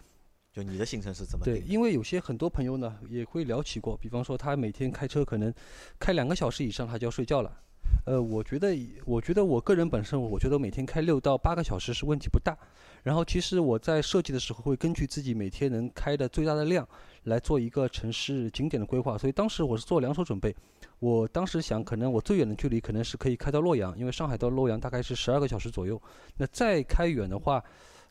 [0.53, 1.67] 就你的行程是怎么对，定？
[1.67, 5.53] 因为有些很多朋友呢也会聊起过，比方说他每天开车可能
[5.99, 7.59] 开两个小时以上，他就要睡觉了。
[8.05, 12.57] 呃，我觉得，我觉得我个人本身，我觉得每天开六到八个小时是问题不大。
[13.03, 16.87] 然后，其实我在设计的时候会根据自己每天能开的最大的量
[17.23, 19.17] 来做一个城市景点的规划。
[19.17, 20.55] 所以当时我是做两手准备。
[20.99, 26.01] 我当时想，可能我最远的距离可能是可以开到洛阳，因为上海到洛阳大概是十二个小时左右。
[26.37, 27.61] 那再开远的话，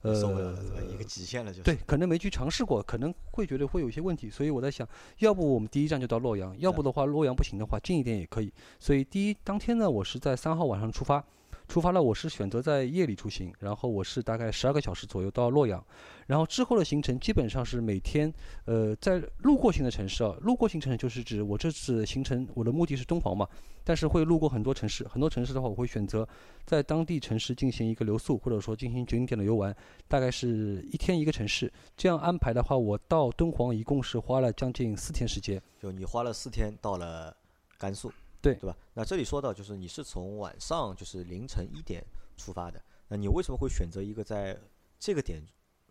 [0.03, 0.77] 呃，受不了了，对吧？
[0.93, 1.63] 一个极限了，就是。
[1.63, 4.87] 对，可能没去尝试过，可能会觉得会有一些问题，所以我在想，
[5.19, 8.53] 要不我们第一站就到洛阳，要不的话洛阳不行的话近一点也可以。
[8.79, 11.25] 所以第一当天呢，我是在三号晚上出发，
[11.73, 15.83] 出发了我是选择在夜里出行，然后我是大概十二个小时左右到洛阳，
[16.27, 18.31] 然后之后的行程基本上是每天，
[18.67, 23.49] 呃，在路过型的城市啊，路过型城市就是指我这次行程我的目的是敦煌嘛，
[23.85, 26.29] 但是会路过很多城市，很多城市的话我会选择
[26.67, 29.75] 在当地城市进行一个留宿，或者说进行景点的游玩。
[30.07, 35.59] 大概是一天一个城市，这样安排的话，我到敦煌一共是花了将近四天时间。
[35.81, 37.35] 就你花了四天到了
[37.79, 38.77] 甘肃，对对吧？
[38.93, 42.05] 那这里说到就是你是从晚上就是凌晨一点
[42.37, 44.59] 出发的，那你为什么会选择一个在
[44.99, 45.41] 这个点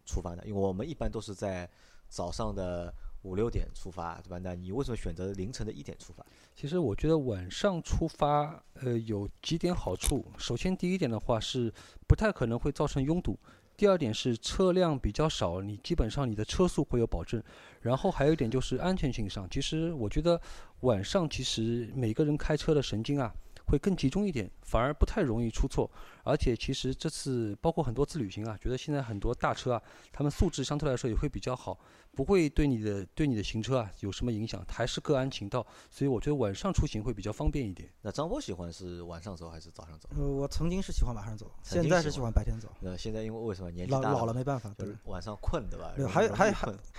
[0.06, 0.44] 出发呢？
[0.46, 1.68] 因为我们一般都是在
[2.10, 4.38] 早上的五六点出发，对吧？
[4.40, 6.26] 那你为什么选择凌晨的一点出发？
[6.54, 10.26] 其实我觉得晚上出发，呃，有几点好处。
[10.38, 11.74] 首先，第一点的话是
[12.08, 13.40] 不太可能会造成拥堵。
[13.78, 17.42] 第二点是车辆比较少，你基本上你的车速会有保证。
[17.80, 20.40] 然后还有一点就是安全性上，其实我觉得
[20.82, 23.32] 晚上其实每个人开车的神经啊
[23.72, 25.90] 会更集中一点，反而不太容易出错。
[26.24, 29.82] 而且其实这次包括很多次旅行啊，觉得现在很多大车啊，
[30.12, 31.80] 他们素质相对来说也会比较好，
[32.14, 35.66] 不会对你的对你的行车啊有什么影响，还是各安情道。
[35.90, 37.90] 所以我觉得晚上出行会比较方便一点。
[38.02, 40.10] 那张波喜欢是晚上走还是早上走？
[40.16, 42.70] 呃，我曾经是喜欢晚上走，现在是喜喜欢欢白天走。
[42.82, 44.98] 那现在因为为什么年纪老大了老了没办法，对就是。
[45.06, 45.94] 晚上困对吧？
[46.08, 46.54] 还有还有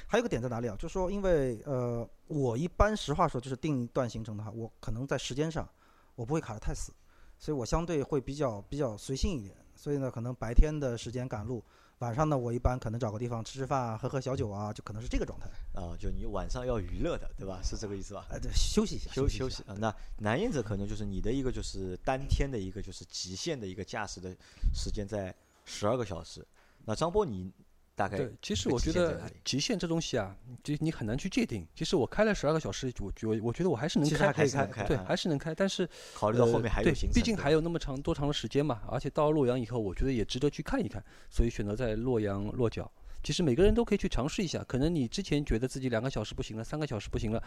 [0.08, 0.74] 还有个点在哪里啊？
[0.76, 5.68] 就是说，因为呃，我一般实话说，就是定一段行程的话，我可能在时间上
[6.14, 6.92] 我不会卡得太死，
[7.38, 9.57] 所以我相对会比较比较随性一点。
[9.75, 11.64] 所以呢，可能白天的时间赶路，
[11.98, 15.46] 晚上呢，我一般可能找个地方吃吃饭啊，喝喝小酒啊，就可能是这个状态。
[15.75, 17.61] 啊，就你晚上要娱乐的对吧？
[17.64, 18.27] 是这个意思吧？
[18.31, 19.75] 哎，对，休息一下，休息休息啊。
[19.79, 24.37] 那南燕子可能就是你的一个就是单天的一个就是极限的一个驾驶的
[24.72, 26.46] 时间在十二个小时。
[26.85, 27.51] 那张波你
[27.94, 31.66] 大概对，其实我觉得极限这东西啊，就你很难去界定。
[31.74, 35.55] 其实我开了十二个小时，我觉我觉得我还是能开，还可以开开对，啊还是能开。
[35.55, 42.90] 但是考虑到后呃面还有对行程，毕竟还有那么长多长的时间嘛，而且到了洛阳以后，我觉得也值得去看一看，所以选择在洛阳落脚。
[43.22, 47.42] 其实每个人都可以去尝试一下，可能你之前觉得自己两个小时不行了，三个小时不行了，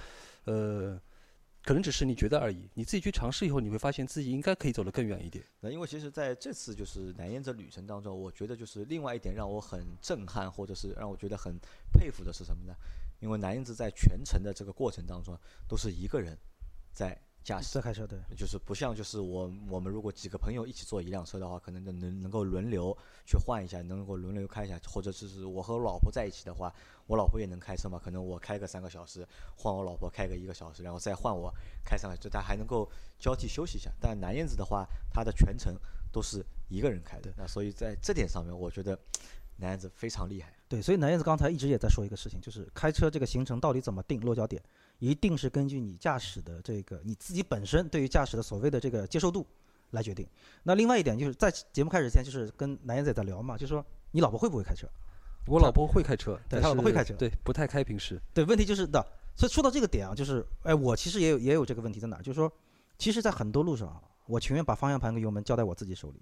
[0.45, 0.97] 呃，
[1.65, 2.69] 可能只是你觉得而已。
[2.75, 5.43] 你自己去尝试以后，你会发现自己应该可以走得更远一点。
[5.59, 11.59] 那因为其实在这次就是南燕这旅程当中，我觉得就是另外一点让我很震撼，或者是让我觉得很
[11.91, 12.75] 佩服的是什么呢？
[13.19, 15.35] 因为南燕子在全程的这个过程当中
[15.67, 16.37] 都是一个人
[16.93, 26.73] 在驾驶在，开车，对，就是不像就是我我们如果几个朋友一起坐一辆车的话，可能能能能够轮流去换一下，能够轮流开一下，或者就是我和我老婆在一起的话，
[27.05, 29.23] 我老婆也能开车嘛，可能我开个三个小时，
[29.55, 31.53] 换我老婆开个一个小时，然后再换我
[31.85, 33.91] 开三个，就大家还能够交替休息一下。
[34.01, 35.77] 但南燕子的话，他的全程
[36.11, 38.99] 都是一个人开的，那所以在这点上面，我觉得
[39.57, 40.51] 南燕子非常厉害。
[40.67, 44.59] 对，所以南燕子刚才一直也在说一个事情，就是开车这个行程到底怎么定落脚点，
[44.99, 49.45] 一定是根据你驾驶的这个你自己本身对于驾驶的所谓的这个接受度
[49.91, 50.27] 来决定。
[50.63, 54.87] 那另外一点就是在节目开始前，就是跟南燕子也在聊嘛，就说你老婆会不会开车？
[55.47, 58.19] 我老婆会开车，但对她老婆会开车对，不太开平时。
[58.33, 59.05] 对，问题就是的。
[59.35, 62.51] 所以说到这个点啊，就是哎，我其实也有也有这个问题在哪儿，就是说，
[62.97, 66.21] 其实，在很多路上啊，我情愿把方向盘跟油门交在我自己手里，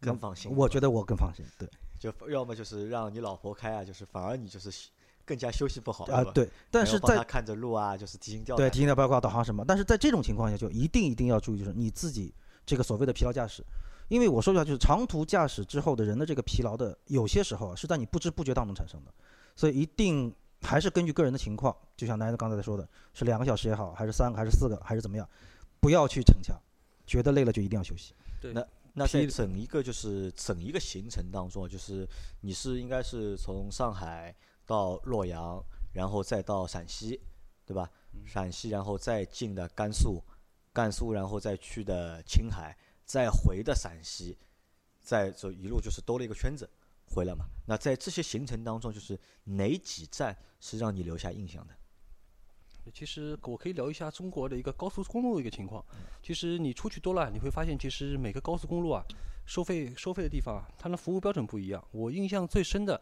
[0.00, 1.44] 更放心我觉得我更放心。
[1.58, 4.90] 对就要么就是让你老婆开啊，就是反而你就是休
[5.32, 8.70] 更加休息不好，啊、对，但是在看着路啊，就是提心吊对胆。
[8.70, 12.34] 提醒的包括导航什么，但是在这种情况下，就一定一定要注意，就是你自己
[12.66, 13.64] 这个所谓的疲劳驾驶，
[14.08, 19.14] 因为我说一下，就是长途驾驶之后的人的这个疲劳的，有些时候啊是在你不知不觉当中产生的，
[19.56, 25.26] 所以一定还是根据个人的情况，就像南子刚才说的，是两个小时也好，还是三个，还是四个，还是怎么样，
[25.80, 26.54] 不要去逞强，
[27.06, 28.12] 觉得累了就一定要休息。
[28.38, 28.62] 对那
[28.94, 32.06] 那在整一个就是整一个行程当中，就是
[32.42, 34.34] 你是应该是从上海
[34.66, 37.20] 到洛阳，然后再到陕西，
[37.64, 37.90] 对吧？
[38.26, 40.22] 陕西，然后再进的甘肃，
[40.72, 44.38] 甘肃，然后再去的青海，再回的陕西，
[45.00, 46.68] 再走一路就是兜了一个圈子
[47.06, 47.46] 回来嘛。
[47.66, 51.74] 那在这些行程当中，就是哪几站是让你留下印象的？
[52.92, 55.84] 其实我可以聊一下中国的一个高速公路的一个情况。
[56.20, 59.04] 其实你出去多了，你会发现，其实每个高速公路啊，
[59.46, 61.86] 收费收费的地方啊，它的服务标准不一样。
[61.92, 63.00] 我印象最深的，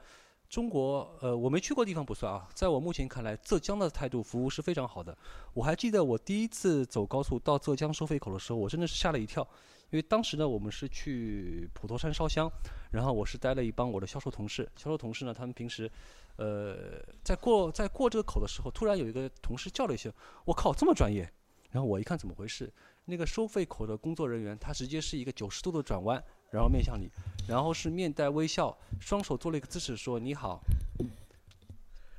[0.51, 5.17] 中国呃我没去过地方不算啊，在我目前看来，浙江的态度服务是非常好的。
[5.55, 9.43] 我还记得我第一次走高速到浙江收费口的时候，我真的是吓了一跳，
[9.91, 12.51] 因为当时呢我们是去普陀山烧香，
[12.91, 15.91] 然后我是带了一帮我的销售同事，销售同事呢他们平时。
[16.37, 20.11] 呃，在过 在过这个口的时候，突然有一个同事叫了一声
[20.47, 21.31] ：“我靠，这么专业！”
[21.71, 22.73] 然后我一看怎么回事，
[23.05, 27.09] 那个收费口的工作人员他直接是一个九十度的转弯，然后面向你，
[27.47, 30.61] 然后是面带微笑，双手做了一个姿势说：“你好，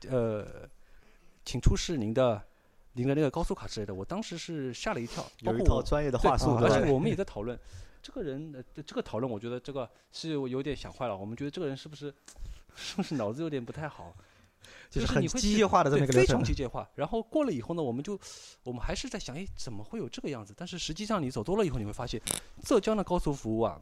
[0.09, 0.69] 呃，
[1.43, 2.41] 请出示您的
[2.93, 6.55] 您的那个高速卡之类的。”我当时是吓了一跳，包有一套专业的话术？
[6.55, 7.59] 而且我们也在讨论
[8.01, 11.17] 这个人，呃，这个讨论，我觉得这个是有点想坏了。
[11.17, 12.13] 我们觉得这个人是不是
[12.75, 14.15] 是不是脑子有点不太好？
[14.89, 16.87] 就是很是你会机械化的这么一个流程常机械化。
[16.95, 18.17] 然后过了以后呢，我们就
[18.63, 20.53] 我们还是在想，哎，怎么会有这个样子？
[20.55, 22.21] 但是实际上你走多了以后，你会发现，
[22.63, 23.79] 浙江的高速服务啊，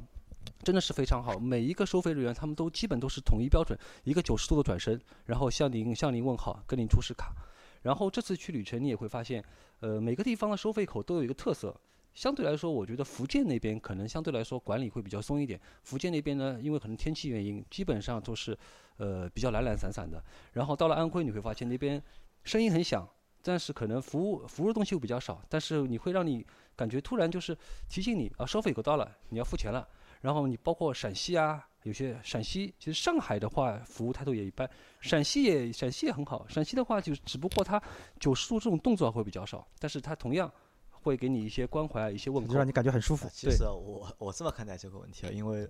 [0.63, 1.37] 真的是非常好。
[1.39, 7.33] 每一个收费人员他们都基本都是统一标准，一个九十度的转身，然后向您向您问好，跟您出示卡。
[7.81, 9.43] 然后这次去旅程，你也会发现，
[9.79, 11.75] 呃，每个地方的收费口都有一个特色。
[12.13, 15.57] 相对来说，我觉得福建那边可能相对来说管理会比较松一点。
[15.83, 18.57] 福建那边呢，因为可能天气原因，基本上都是
[18.97, 20.21] 呃比较懒懒散散的。
[20.51, 22.01] 然后到了安徽，你会发现那边
[22.43, 23.07] 声音很响，
[23.41, 27.57] 但是可能服务服务的东西会比较少，但是你会让你感觉突然就是
[27.87, 29.87] 提醒你啊，收费口到了，你要付钱了。
[30.21, 37.81] 然后你包括陕西啊，有些陕西其实上海的话服务态度也一般，陕西也陕西也很好，陕西的话就只不过它
[38.19, 40.51] 九十度这种动作会比较少，但是它同样
[40.89, 42.67] 会给你一些关怀啊，一些问候就让。
[42.67, 43.31] 你感觉很舒服啊。
[43.33, 45.69] 其实啊我我这么看待这个问题啊，因为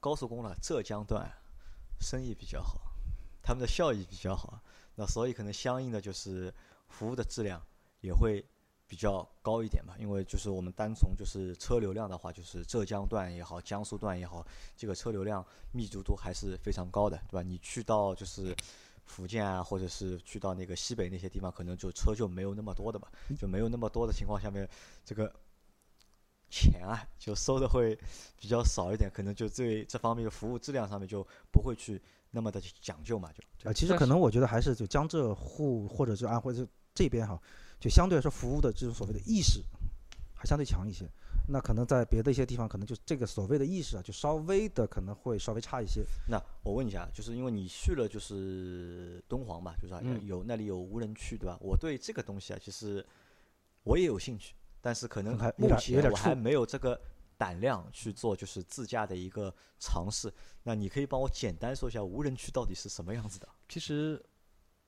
[0.00, 1.30] 高速公路浙江段
[2.00, 2.80] 生意比较好，
[3.42, 4.60] 他们的效益比较好，
[4.94, 6.52] 那所以可能相应的就是
[6.88, 7.62] 服务的质量
[8.00, 8.44] 也会
[8.92, 9.96] 比较高一点吧。
[9.98, 17.42] 因为就是我们单从就是车流量的话，就是浙江段也好，江苏段也好，这个车流量密度都还是非常高的，对吧？
[17.42, 18.54] 你去到就是
[19.06, 24.68] 福建啊，或者是去到那个西北那些地方，可能就车就没有那么多的吧，就没有那么多的情况下面，
[25.06, 25.32] 这个
[26.50, 27.98] 钱啊就收的会
[28.36, 31.98] 比较少一点，可能就对这方面的服务质量上面就不会去
[32.30, 37.40] 那么的讲究嘛，就啊，其实可能我觉得还是就江浙沪或者是安徽这这边哈，
[37.80, 39.62] 就相对来说服务的这种所谓的意识
[40.34, 41.08] 还相对强一些。
[41.48, 46.04] 那可能在别的一些地方，可能就这个所谓的意识啊，就稍微的可能会稍微差一些。
[46.28, 51.58] 那我问一下，就是因为你去了就是敦煌嘛，就是有那里有无人区，对吧？
[51.60, 53.04] 我对这个东西啊，其实
[53.82, 56.98] 我也有兴趣，但是可能还目前我还没有这个
[57.36, 60.32] 胆量去做就是自驾的一个尝试。
[60.62, 63.48] 那你可以帮我简单说一下无人区到底是什么样子的？
[63.68, 64.24] 其实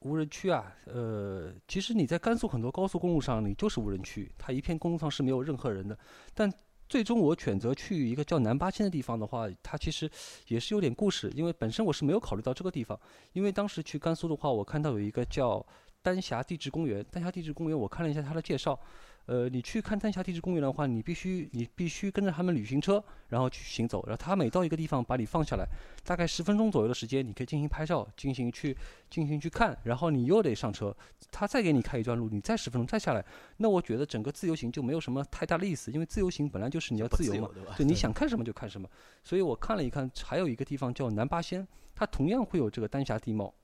[0.05, 5.99] 无人区啊，呃，其实你在甘肃很多高速公路上，你就是无人区，它一片公路上是没有任何人的。
[6.35, 6.53] 但
[6.87, 10.09] 最终我选择去一个叫南八仙的地方的话，它其实
[10.49, 13.01] 也是有点故事，因为本身我是没有考虑到这个地方，
[13.33, 15.65] 因为当时去甘肃的话，我看到有一个叫
[16.03, 18.79] 丹霞地质公园，丹霞地质公园我看了一下它的介绍。
[19.27, 25.67] 呃，你去看丹霞地质公园的话，你必须你必须跟着他们旅行车，然后去行走，然后他每到一个地方把你放下来，
[26.05, 28.77] 大概十分钟左右的时间，你可以进行拍照，进行去
[29.09, 30.95] 进行去看，然后你又得上车，
[31.31, 33.25] 他再给你开一段路，你再十分钟再下来。
[33.57, 38.87] 那我觉得整个自由行就没有什么太大的意思，因为自由行本来就是你要自由嘛，对你想看什么就看什么。
[39.23, 43.55] 所以我看了一看，还有一个地方叫南八仙，它同样会有这个丹霞地貌。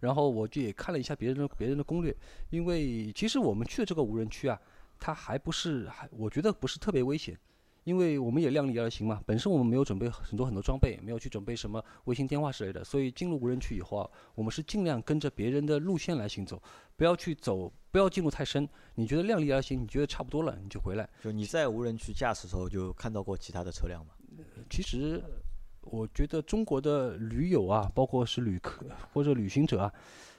[0.00, 2.14] 然后我就也看了一下别人的别人的攻略，
[2.50, 4.60] 因为其实我们去的这个无人区啊，
[4.98, 7.38] 它还不是还我觉得不是特别危险，
[7.84, 9.22] 因为我们也量力而行嘛。
[9.26, 16.62] 本身我们没有准备很多很多装备，没有去准备什么卫星电话之类的，所以进入无人区以后啊，我们是尽量跟着别人的路线来行走，
[16.96, 18.68] 不要去走，不要进入太深。
[18.94, 21.08] 你觉得量力而行，你觉得差不多了，你就回来。
[21.22, 24.12] 就你在无人区驾驶的时候，就看到过其他的车辆吗？
[24.68, 25.22] 其实，
[25.90, 29.92] 我觉得中国的驴友啊，包括是旅客或者旅行者啊，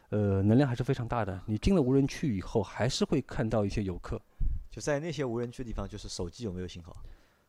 [0.09, 1.39] 呃，能量还是非常大的。
[1.45, 4.21] 你进了无人区以后，还是会看到一些游客。
[4.69, 6.95] 就在那些无人区地方，就是手机有没有信号？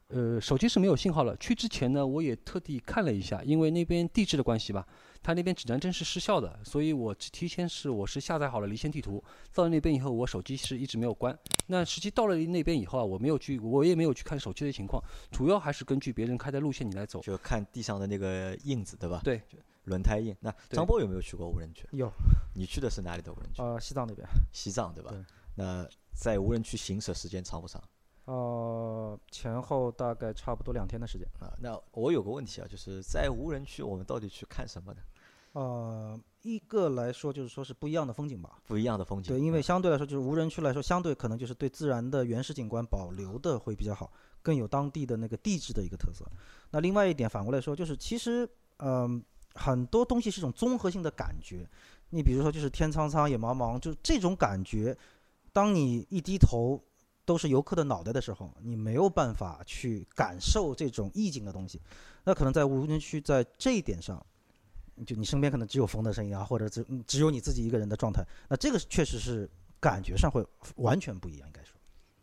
[0.08, 1.36] 呃，手机是没有信号了。
[1.36, 4.86] 去之前呢，我也特地看了一下，因为那边地质的关系吧，
[5.22, 9.22] 它那边指南针是失效的，所以我提前是我是下载好了离线地图。
[9.52, 11.38] 到了那边以后，我手机是一直没有关。
[11.66, 17.20] 那实际到了那边以后啊，我没有去，我也没有去看手机的情况，主要还是根据别人开的路线你来走。
[17.20, 19.20] 就看地上的那个印子，对吧？
[19.22, 19.42] 对，
[19.84, 20.34] 轮胎印。
[20.40, 21.86] 那张波有没有去过无人区？
[21.92, 22.10] 有
[22.54, 23.60] 你去的是哪里的无人区？
[23.60, 25.10] 呃，西藏那边，西藏，对吧？
[25.10, 25.22] 对
[25.54, 27.82] 那在无人区行驶时间长不长？
[28.28, 31.26] 呃，前后大概差不多两天的时间。
[31.40, 35.00] 啊，那我有个问题啊，就是在无人区我们到底去看什么呢？
[35.54, 38.58] 呃，一个来说就是说是不一样的风景吧。
[38.66, 39.34] 不一样的风景。
[39.34, 44.12] 对，因为嗯相对来说，就是无人区来说，相对可能就是对自然的原始景观保留的会比较好，
[44.42, 46.22] 更有当地的那个地质的一个特色。
[46.70, 48.46] 那另外一点，反过来说，就是其实，
[48.80, 51.66] 嗯、很多东西是一种综合性的感觉。
[52.10, 54.94] 你比如说，就是天苍苍，野茫茫，就这种感觉，
[55.50, 56.78] 当你一低头
[57.28, 61.78] 都是游客的脑袋的时候，你没有办法去感受这种意境的东西。
[62.24, 64.24] 那可能在无人区，在这一点上，
[65.04, 69.46] 就你身边可能只有风的声音啊，或者只嗯只有你自己一个人的状态，那这个确实是
[69.78, 70.42] 感觉上会
[70.76, 71.76] 完全不一样，应该说。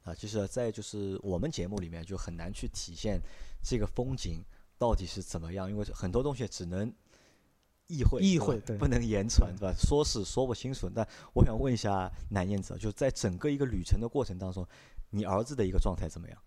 [0.05, 3.21] 啊，其实，在就是我们节目里面就很难去体现
[3.63, 4.43] 这个风景
[4.79, 6.91] 到底是怎么样，因为很多东西只能
[7.87, 9.73] 意会，意会对不能言传，对吧？
[9.77, 10.89] 说是说不清楚。
[10.93, 14.67] 但我想问一下南燕子啊，就在整个一个旅程的过程当中，
[15.15, 16.37] 你儿子的一个状态怎么样？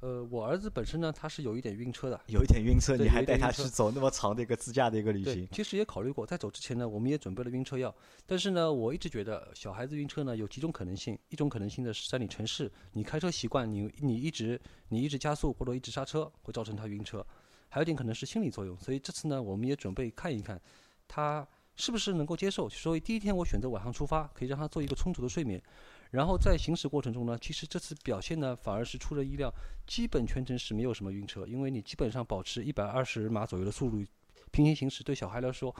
[0.00, 2.18] 呃，我儿子本身呢，他是有一点晕车的。
[2.26, 7.94] 有一点晕车，你还带他去走那么长的一个自驾的一个旅行，，其实也考虑过，在走之前呢，我们也准备了晕车药。
[8.26, 17.20] 但是呢，我一直觉得小孩子晕车呢有几种可能性，一种可能性呢是在你城市，你开车习惯，你你一直你一直加速或者一直刹车，会造成他晕车；
[17.68, 18.74] 还有一点可能是心理作用。
[18.78, 20.58] 所以这次呢，我们也准备看一看
[21.06, 21.46] 他
[21.76, 22.66] 是不是能够接受。
[22.70, 25.62] 所以第一天我选择晚上出发，可以让他做一个充足的睡眠。
[26.10, 29.52] 然后在行驶过程中呢，其实这次表现呢反而是出人意料，
[29.86, 34.04] 基本全程是没有什么晕车，因为你基本上保持一百二十码左右的速度
[34.50, 35.74] 平行行驶，对小孩来说，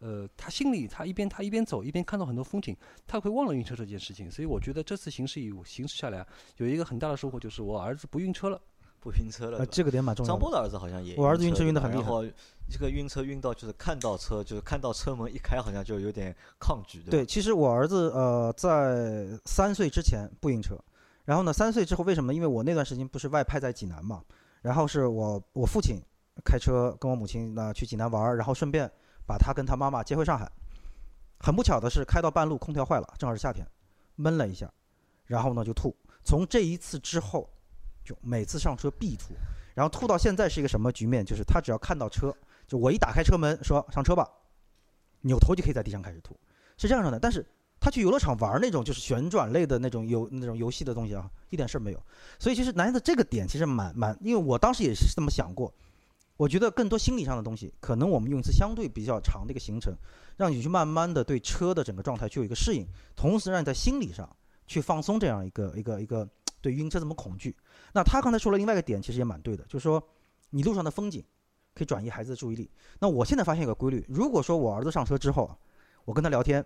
[0.00, 4.28] 呃，他心里他一边他一边走一边看到很多风景，他会忘了晕车这件事情。
[4.28, 8.60] 所以我觉得这次行驶以行驶下来，有一个很大的收获就是我儿子不晕车了。
[9.02, 10.32] 不晕车了呃，这个点蛮重要的。
[10.32, 12.24] 张波的儿子好像也我儿子晕车车晕的很厉害然后
[12.70, 17.26] 这个晕车晕到就是看到车，就是看到车门一开，好像就有点抗拒，对，吧？
[17.28, 20.78] 其实我儿子呃在三岁之前不晕车，
[21.24, 22.32] 然后呢三岁之后为什么？
[22.32, 24.22] 因为我那段时间不是外派在济南嘛，
[24.62, 26.00] 然后是我我父亲
[26.44, 28.88] 开车跟我母亲呢去济南玩，然后顺便
[29.26, 30.50] 把他跟他妈妈接回上海。
[31.40, 33.66] 很不巧的是，开到半路空调坏了，正好是夏天，
[34.14, 34.72] 闷了一下，
[35.26, 35.92] 然后呢就吐。
[36.22, 37.50] 从这一次之后，
[38.04, 39.34] 就每次上车必吐，
[39.74, 41.24] 然后吐到现在是一个什么局面？
[41.24, 42.34] 就是他只要看到车，
[42.66, 44.28] 就我一打开车门说上车吧，
[45.20, 46.38] 扭头就可以在地上开始吐，
[46.76, 47.18] 是这样的。
[47.18, 47.46] 但是
[47.80, 52.02] 他去游乐场玩那种就是旋转类的那种游那种游戏的东西啊，一点事儿没有。
[52.38, 55.72] 所以其实男孩子这个点其实蛮蛮，因为我当时也是这么想过。
[56.38, 59.94] 我觉得更多心理上的东西，可能我们用一次相对比较长的一个行程，
[60.36, 62.84] 让你去慢慢的对车的整个状态去有一个适应，
[63.14, 64.28] 同时让你在心理上
[64.66, 66.28] 去放松这样一个一个一个
[66.62, 67.54] 对晕车这么恐惧。
[67.92, 70.02] 那他刚才说了另外一个点，其实也蛮对的，就是说
[70.48, 71.22] 你路上的风景
[71.74, 72.70] 可以转移孩子的注意力。
[72.98, 75.54] 那我现在发现一个规律，如果说我儿子上车之后，
[76.06, 76.64] 我跟他聊天，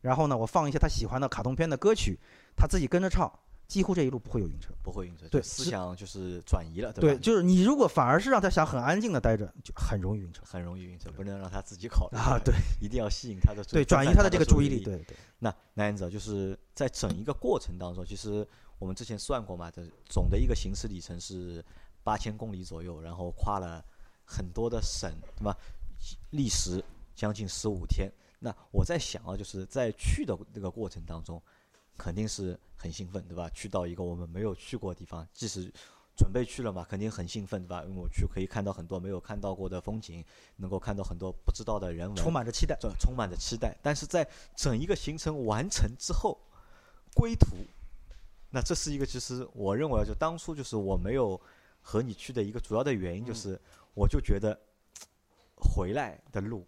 [0.00, 2.18] 然后呢我放一些他喜欢的卡通片的歌曲，
[2.56, 3.30] 他自己跟着唱，
[3.66, 4.72] 几乎这一路不会有晕车。
[4.82, 7.20] 不会晕车，对思想就是转移了，对，吧？
[7.22, 12.38] 就是你如果反而是让他想很安静的待着，就很容易晕车很容易晕车，不能让他自己考虑啊。
[12.44, 14.80] 对一定要吸引他的注对，转移他的这个注意力。
[14.80, 15.16] 对对。
[15.38, 18.46] 那男言者就是在整一个过程当中，其实
[18.78, 21.64] 我们之前算过嘛，的总的一个行驶里程是
[22.02, 23.82] 八千公里左右，然后跨了
[24.22, 25.56] 很多的省，对吧？
[26.28, 26.84] 历时
[27.14, 28.12] 将近十五天。
[28.38, 31.42] 那我在想啊，就是在去的这个过程当中，
[31.96, 33.48] 肯定是很兴奋，对吧？
[33.50, 35.72] 去到一个我们没有去过的地方，即使
[36.16, 37.82] 准备去了嘛，肯定很兴奋，对吧？
[37.84, 40.24] 因为我去可以看到很多没有看到过的风景，
[40.56, 42.76] 能够看到很多不知道的人文，充满着期待。
[42.80, 43.76] 这充满着期待。
[43.82, 46.38] 但是在整一个行程完成之后，
[47.14, 47.56] 归途，
[48.50, 51.40] 那这是一个其实我认为啊就当初就是我没有
[51.80, 53.60] 和你去的一个主要的原因，就是
[53.94, 54.58] 我就觉得
[55.56, 56.66] 回来的路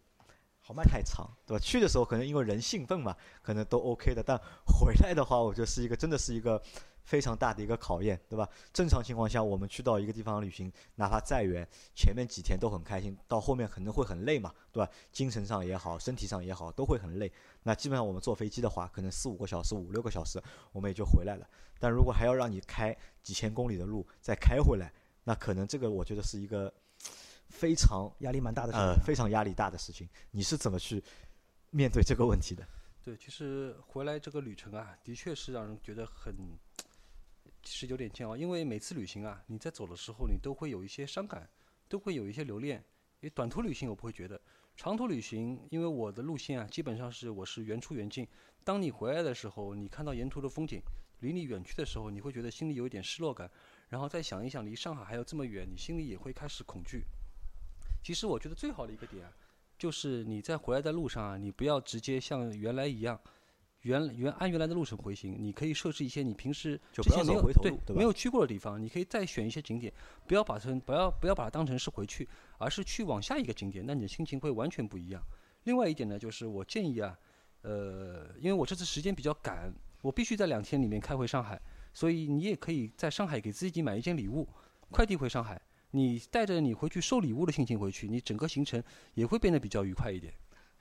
[0.67, 1.63] 好慢太长，对吧？
[1.63, 6.61] 去的时候可能因为人兴奋嘛，可能都 OK 的，但回来的话，我觉得是一个真的是一个
[7.05, 8.49] 非常大的一个考验，对吧？
[8.73, 11.65] 正常情况下，我们去到一个地方旅行，哪怕再远，
[11.95, 14.91] 前面几天都很开心，到后面可能会很累嘛，对吧？
[15.13, 17.31] 精神上也好，身体上也好，都会很累。
[17.63, 20.43] 那基本上我们坐飞机的话，可能四五个小时、五六个小时，
[20.73, 21.49] 我们也就回来了。
[21.79, 24.93] 但如果还要让你开几千公里的路再开回来，
[25.23, 26.75] 那可能这个我觉得是一个
[27.49, 28.87] 非常压力蛮大的事情。
[28.87, 30.09] 呃非常压力大的事情。
[30.31, 31.03] 你是怎么去
[31.71, 32.67] 面对这个问题的？
[33.05, 36.35] 对，其实回来这个旅程啊，的确是让人觉得很，
[37.63, 38.37] 其实有点煎熬。
[38.37, 41.49] 因为每次旅行啊，你在走的时候，你都会有一些伤感，
[41.89, 42.85] 都会有一些留恋。
[43.21, 44.41] 因为短途旅行我不会觉得，
[44.77, 48.27] 长途旅行，因为我的路线啊，基本上是我是原出原进。
[48.65, 50.83] 当你回来的时候，你看到沿途的风景，
[51.21, 53.49] 离你远去的时候，你会觉得心里有一点失落感。
[53.89, 57.05] 然后再想一想，离上海还有这么远，你心里也会开始恐惧。
[58.07, 59.33] 其实我觉得最好的一个点啊，
[59.77, 63.21] 就是你在回来的路上啊，你不要直接像原来一样，
[63.81, 69.93] 原原按原来的路程回行，你可以设置一些你平时之前没有对回头路对没有去过的地方，你可以再选一些景点，
[70.25, 72.29] 不要把成不要不要把它当成是回去，
[72.59, 75.21] 而是去往下一个景点，那你的心情会完全不一样。
[75.65, 77.19] 另外一点呢，就是我建议啊，
[77.63, 81.61] 呃，因为我这次时间比较赶，我必须在两天里面开回上海，
[81.93, 84.49] 所以你也可以在上海给自己买一件礼物，
[84.93, 85.61] 快递回上海。
[85.97, 88.83] 你带着你回去收礼物的心情回去，你整个行程
[89.15, 90.33] 也会变得比较愉快一点。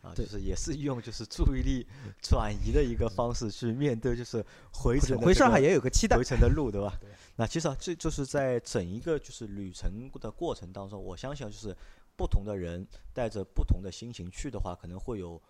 [0.01, 1.83] 啊，就是也是用就是注意力
[2.21, 6.23] 转移的一个方式去面对，就是回回上海也有个期待回。
[6.23, 6.93] 程的路，对吧？
[7.37, 11.75] 那其实啊，这就是在整一个就是旅程的过程当中，我相信啊就是
[12.15, 15.41] 不同的人带着不同的心情去的话，可能会有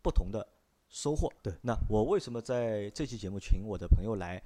[0.00, 0.46] 不同的
[0.88, 1.28] 收获。
[1.42, 4.40] 对，那我为什么在这期节目请我的朋友来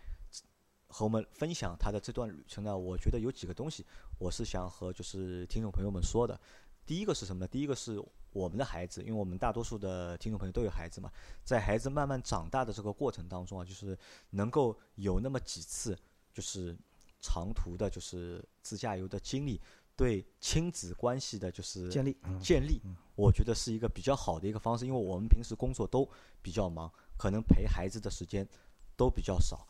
[0.89, 2.77] 和我们分享他的这段旅程呢？
[2.77, 3.85] 我觉得有几个东西，
[4.19, 6.39] 我是想和就是听众朋友们说的。
[6.87, 7.47] 第一个是什么呢？
[7.47, 11.13] 第一个是我们的孩子，因为我们大多数的听众朋友都有孩子嘛，
[11.45, 13.97] 在孩子慢慢长大的这个过程当中啊，就是
[14.31, 15.95] 能够有那么几次
[16.33, 16.75] 就是
[17.21, 19.61] 长途的，就是自驾游的经历，
[19.95, 22.81] 对亲子关系的就是建立，嗯建立，
[23.15, 26.09] 我觉得是一个比较好的一个方式，因为我们平时工作都
[26.41, 28.49] 比较忙，可能陪孩子的时间
[28.97, 29.69] 都比较少。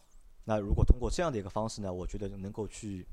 [0.48, 3.04] 那如果通过这样的一个方式呢，我觉得能够去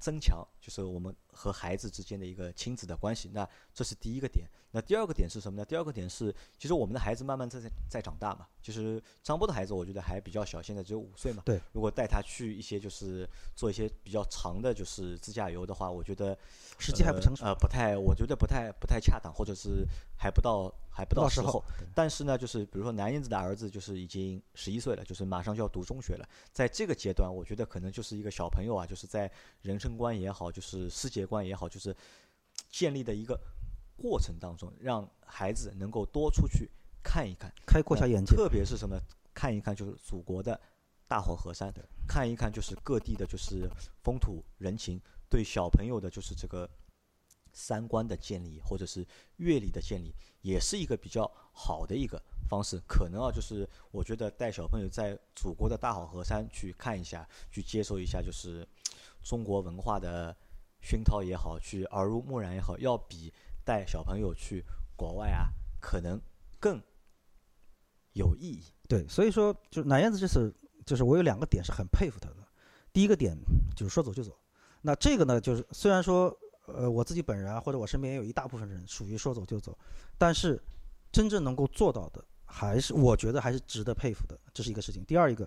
[0.00, 3.30] 增强，就是我们和孩子之间的一个亲子的关系。
[3.32, 4.44] 那这是第一个点。
[4.70, 5.64] 那第二个点是什么呢？
[5.64, 8.46] 第二个点是，其实我们的孩子慢慢在在在长大嘛。
[8.60, 11.42] 就是张波的孩子，我觉得还比较小，现在只有五岁嘛。
[11.46, 11.58] 对。
[11.72, 16.36] 如果带他去一些就是做一些比较长的，就是自驾游的话，我觉得
[16.78, 19.86] 时机还不成熟，呃，不太，我觉得不太不太恰当，或者是
[20.18, 21.64] 还不到还不到时候。
[21.94, 26.28] 但是呢，就是比如说南燕子的儿子，就是已经十一岁了，就是马上就要读中学了。
[26.52, 29.32] 在这个阶段，我觉得可能就是一个小朋友啊，就是在
[29.62, 31.94] 人生观也好，就是世界观也好，就是
[32.70, 33.38] 建立的一个。
[34.00, 36.70] 过程当中，让孩子能够多出去
[37.02, 38.36] 看一看，开阔下眼界。
[38.36, 38.96] 特别是什么，
[39.34, 40.60] 看一看就是祖国的
[41.08, 41.74] 大好河山，
[42.06, 43.68] 看一看就是各地的，就是
[44.04, 46.70] 风土人情，对小朋友的就是这个
[47.52, 49.04] 三观的建立，或者是
[49.38, 52.80] 阅历的建立，也是一个比较好的一个方式。
[52.86, 58.64] 可能啊，就是我觉得带小朋友在祖国的大好河山去看一下，去接受一下，就是
[59.24, 60.36] 中国文化的
[60.88, 63.30] 熏陶也好，去耳濡目染也好，要比。
[63.68, 64.64] 带小朋友去
[64.96, 66.18] 国外啊，可能
[66.58, 66.82] 更
[68.14, 68.64] 有意义。
[68.88, 70.50] 对，所以说，就是南燕子这次，
[70.86, 72.36] 就是我有两个点是很佩服他的。
[72.94, 73.36] 第一个点
[73.76, 74.34] 就是说走就走。
[74.80, 76.34] 那这个呢，就是虽然说，
[76.64, 79.76] 呃，我自己本人啊，或者我身边也有一大部分人属于说走就走，
[80.16, 80.58] 但是
[81.12, 84.40] 真正能够做到的，还是我觉得还是值得佩服的。
[84.54, 85.04] 这是一个事情。
[85.04, 85.46] 第二一个，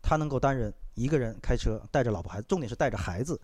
[0.00, 3.38] 他能够单人一个人开车，带着老婆孩子，重点是带着孩子。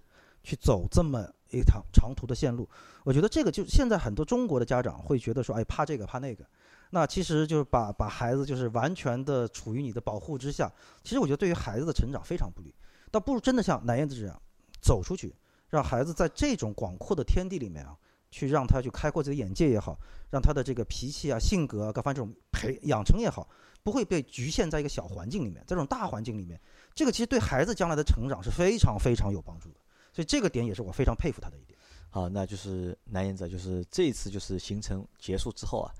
[0.44, 2.68] 去走这么一趟长途的线路，
[3.02, 6.44] 我觉得这个就现在很多中国的家长会觉得说，哎，怕这个怕那个，
[6.90, 10.70] 那其实就是把把孩子就是完全的处于你的保护之下。
[11.02, 12.74] 其实我觉得对于孩子的成长非常不利，
[13.10, 14.40] 倒不如真的像南燕子这样
[14.80, 15.34] 走出去，
[15.68, 17.96] 让孩子在这种广阔的天地里面啊，
[18.30, 19.98] 去让他去开阔自己的眼界也好，
[20.30, 23.48] 让他的这个脾气啊、性格啊各方面这种培养成也好，
[23.82, 26.60] 不会被局限在一个小环境里面，在这种大环境里面，
[26.94, 29.76] 这个其实对孩子将来的成长是非常非常有帮助的。
[30.14, 31.76] 所以这个点也是我非常佩服他的一点。
[32.08, 35.90] 好，那就是南言者，就是这一次就是行程结束之后啊，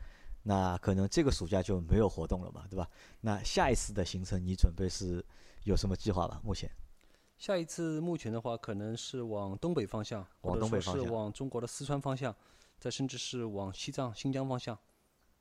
[0.45, 2.89] 那可能这个暑假就没有活动了嘛，对吧？
[3.21, 5.25] 那下一次的行程你准备是
[5.65, 6.41] 有什么计划吧？
[6.45, 6.71] 目前？
[7.37, 12.33] 下一次目前的话，可能是往东北方向，往东北方向，是往中国的四川方向，
[12.79, 14.79] 再甚至是往西藏、新疆方向。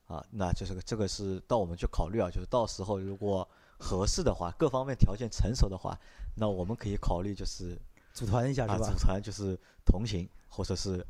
[0.08, 3.48] 啊，那就是个这个是到我们去考虑啊，就是到时候如果
[3.78, 5.96] 合适的话，各方面条件成熟的话，
[6.36, 7.80] 那我们可以考虑就是。
[8.14, 8.90] 组团一下是吧？
[8.90, 11.06] 组团就是同行或者是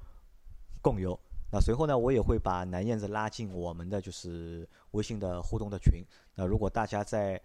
[0.81, 1.19] 共游。
[1.51, 6.03] 那随后呢，我也会把南燕子拉进我们的就是微信的互动的群。
[6.33, 7.39] 那如果大家在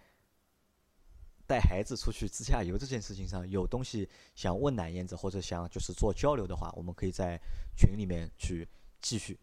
[1.45, 7.39] 带孩子出去自驾游这件事情上有东西想问南燕子，或者想就是做交流的话，我们可以在
[7.75, 8.67] 群里面去
[9.01, 9.37] 继续。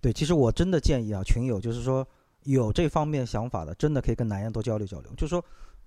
[0.00, 2.06] 对，其实我真的建议啊，群友就是说
[2.42, 5.14] 有这方面想法的，真的可以跟南燕多交流交流。
[5.14, 5.44] 就是说，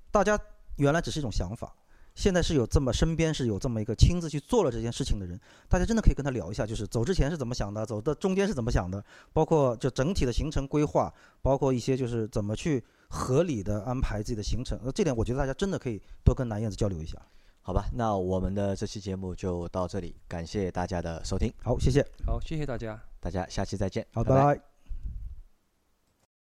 [0.09, 0.39] 大家
[0.77, 1.75] 原来只是一种想法。
[2.15, 14.79] 现在是有这么身边是有这么一个亲自去做了这件事情的人，大家真的可以跟他聊一下，就是走之前是怎么想的，走的中间是怎么想的，包括就整体的行程规划，包括一些就是怎么去合理的安排自己的行程。
[14.83, 17.17] 呃这点我觉得大家真的可以多跟南燕子交流一下，
[17.61, 17.85] 好吧？
[17.93, 21.51] 那我们的这期节目就到这里，感谢大家的收听。
[21.63, 22.05] 好，谢谢。
[22.25, 24.05] 好，谢谢大家，大家下期再见。
[24.13, 24.72] 好，拜拜。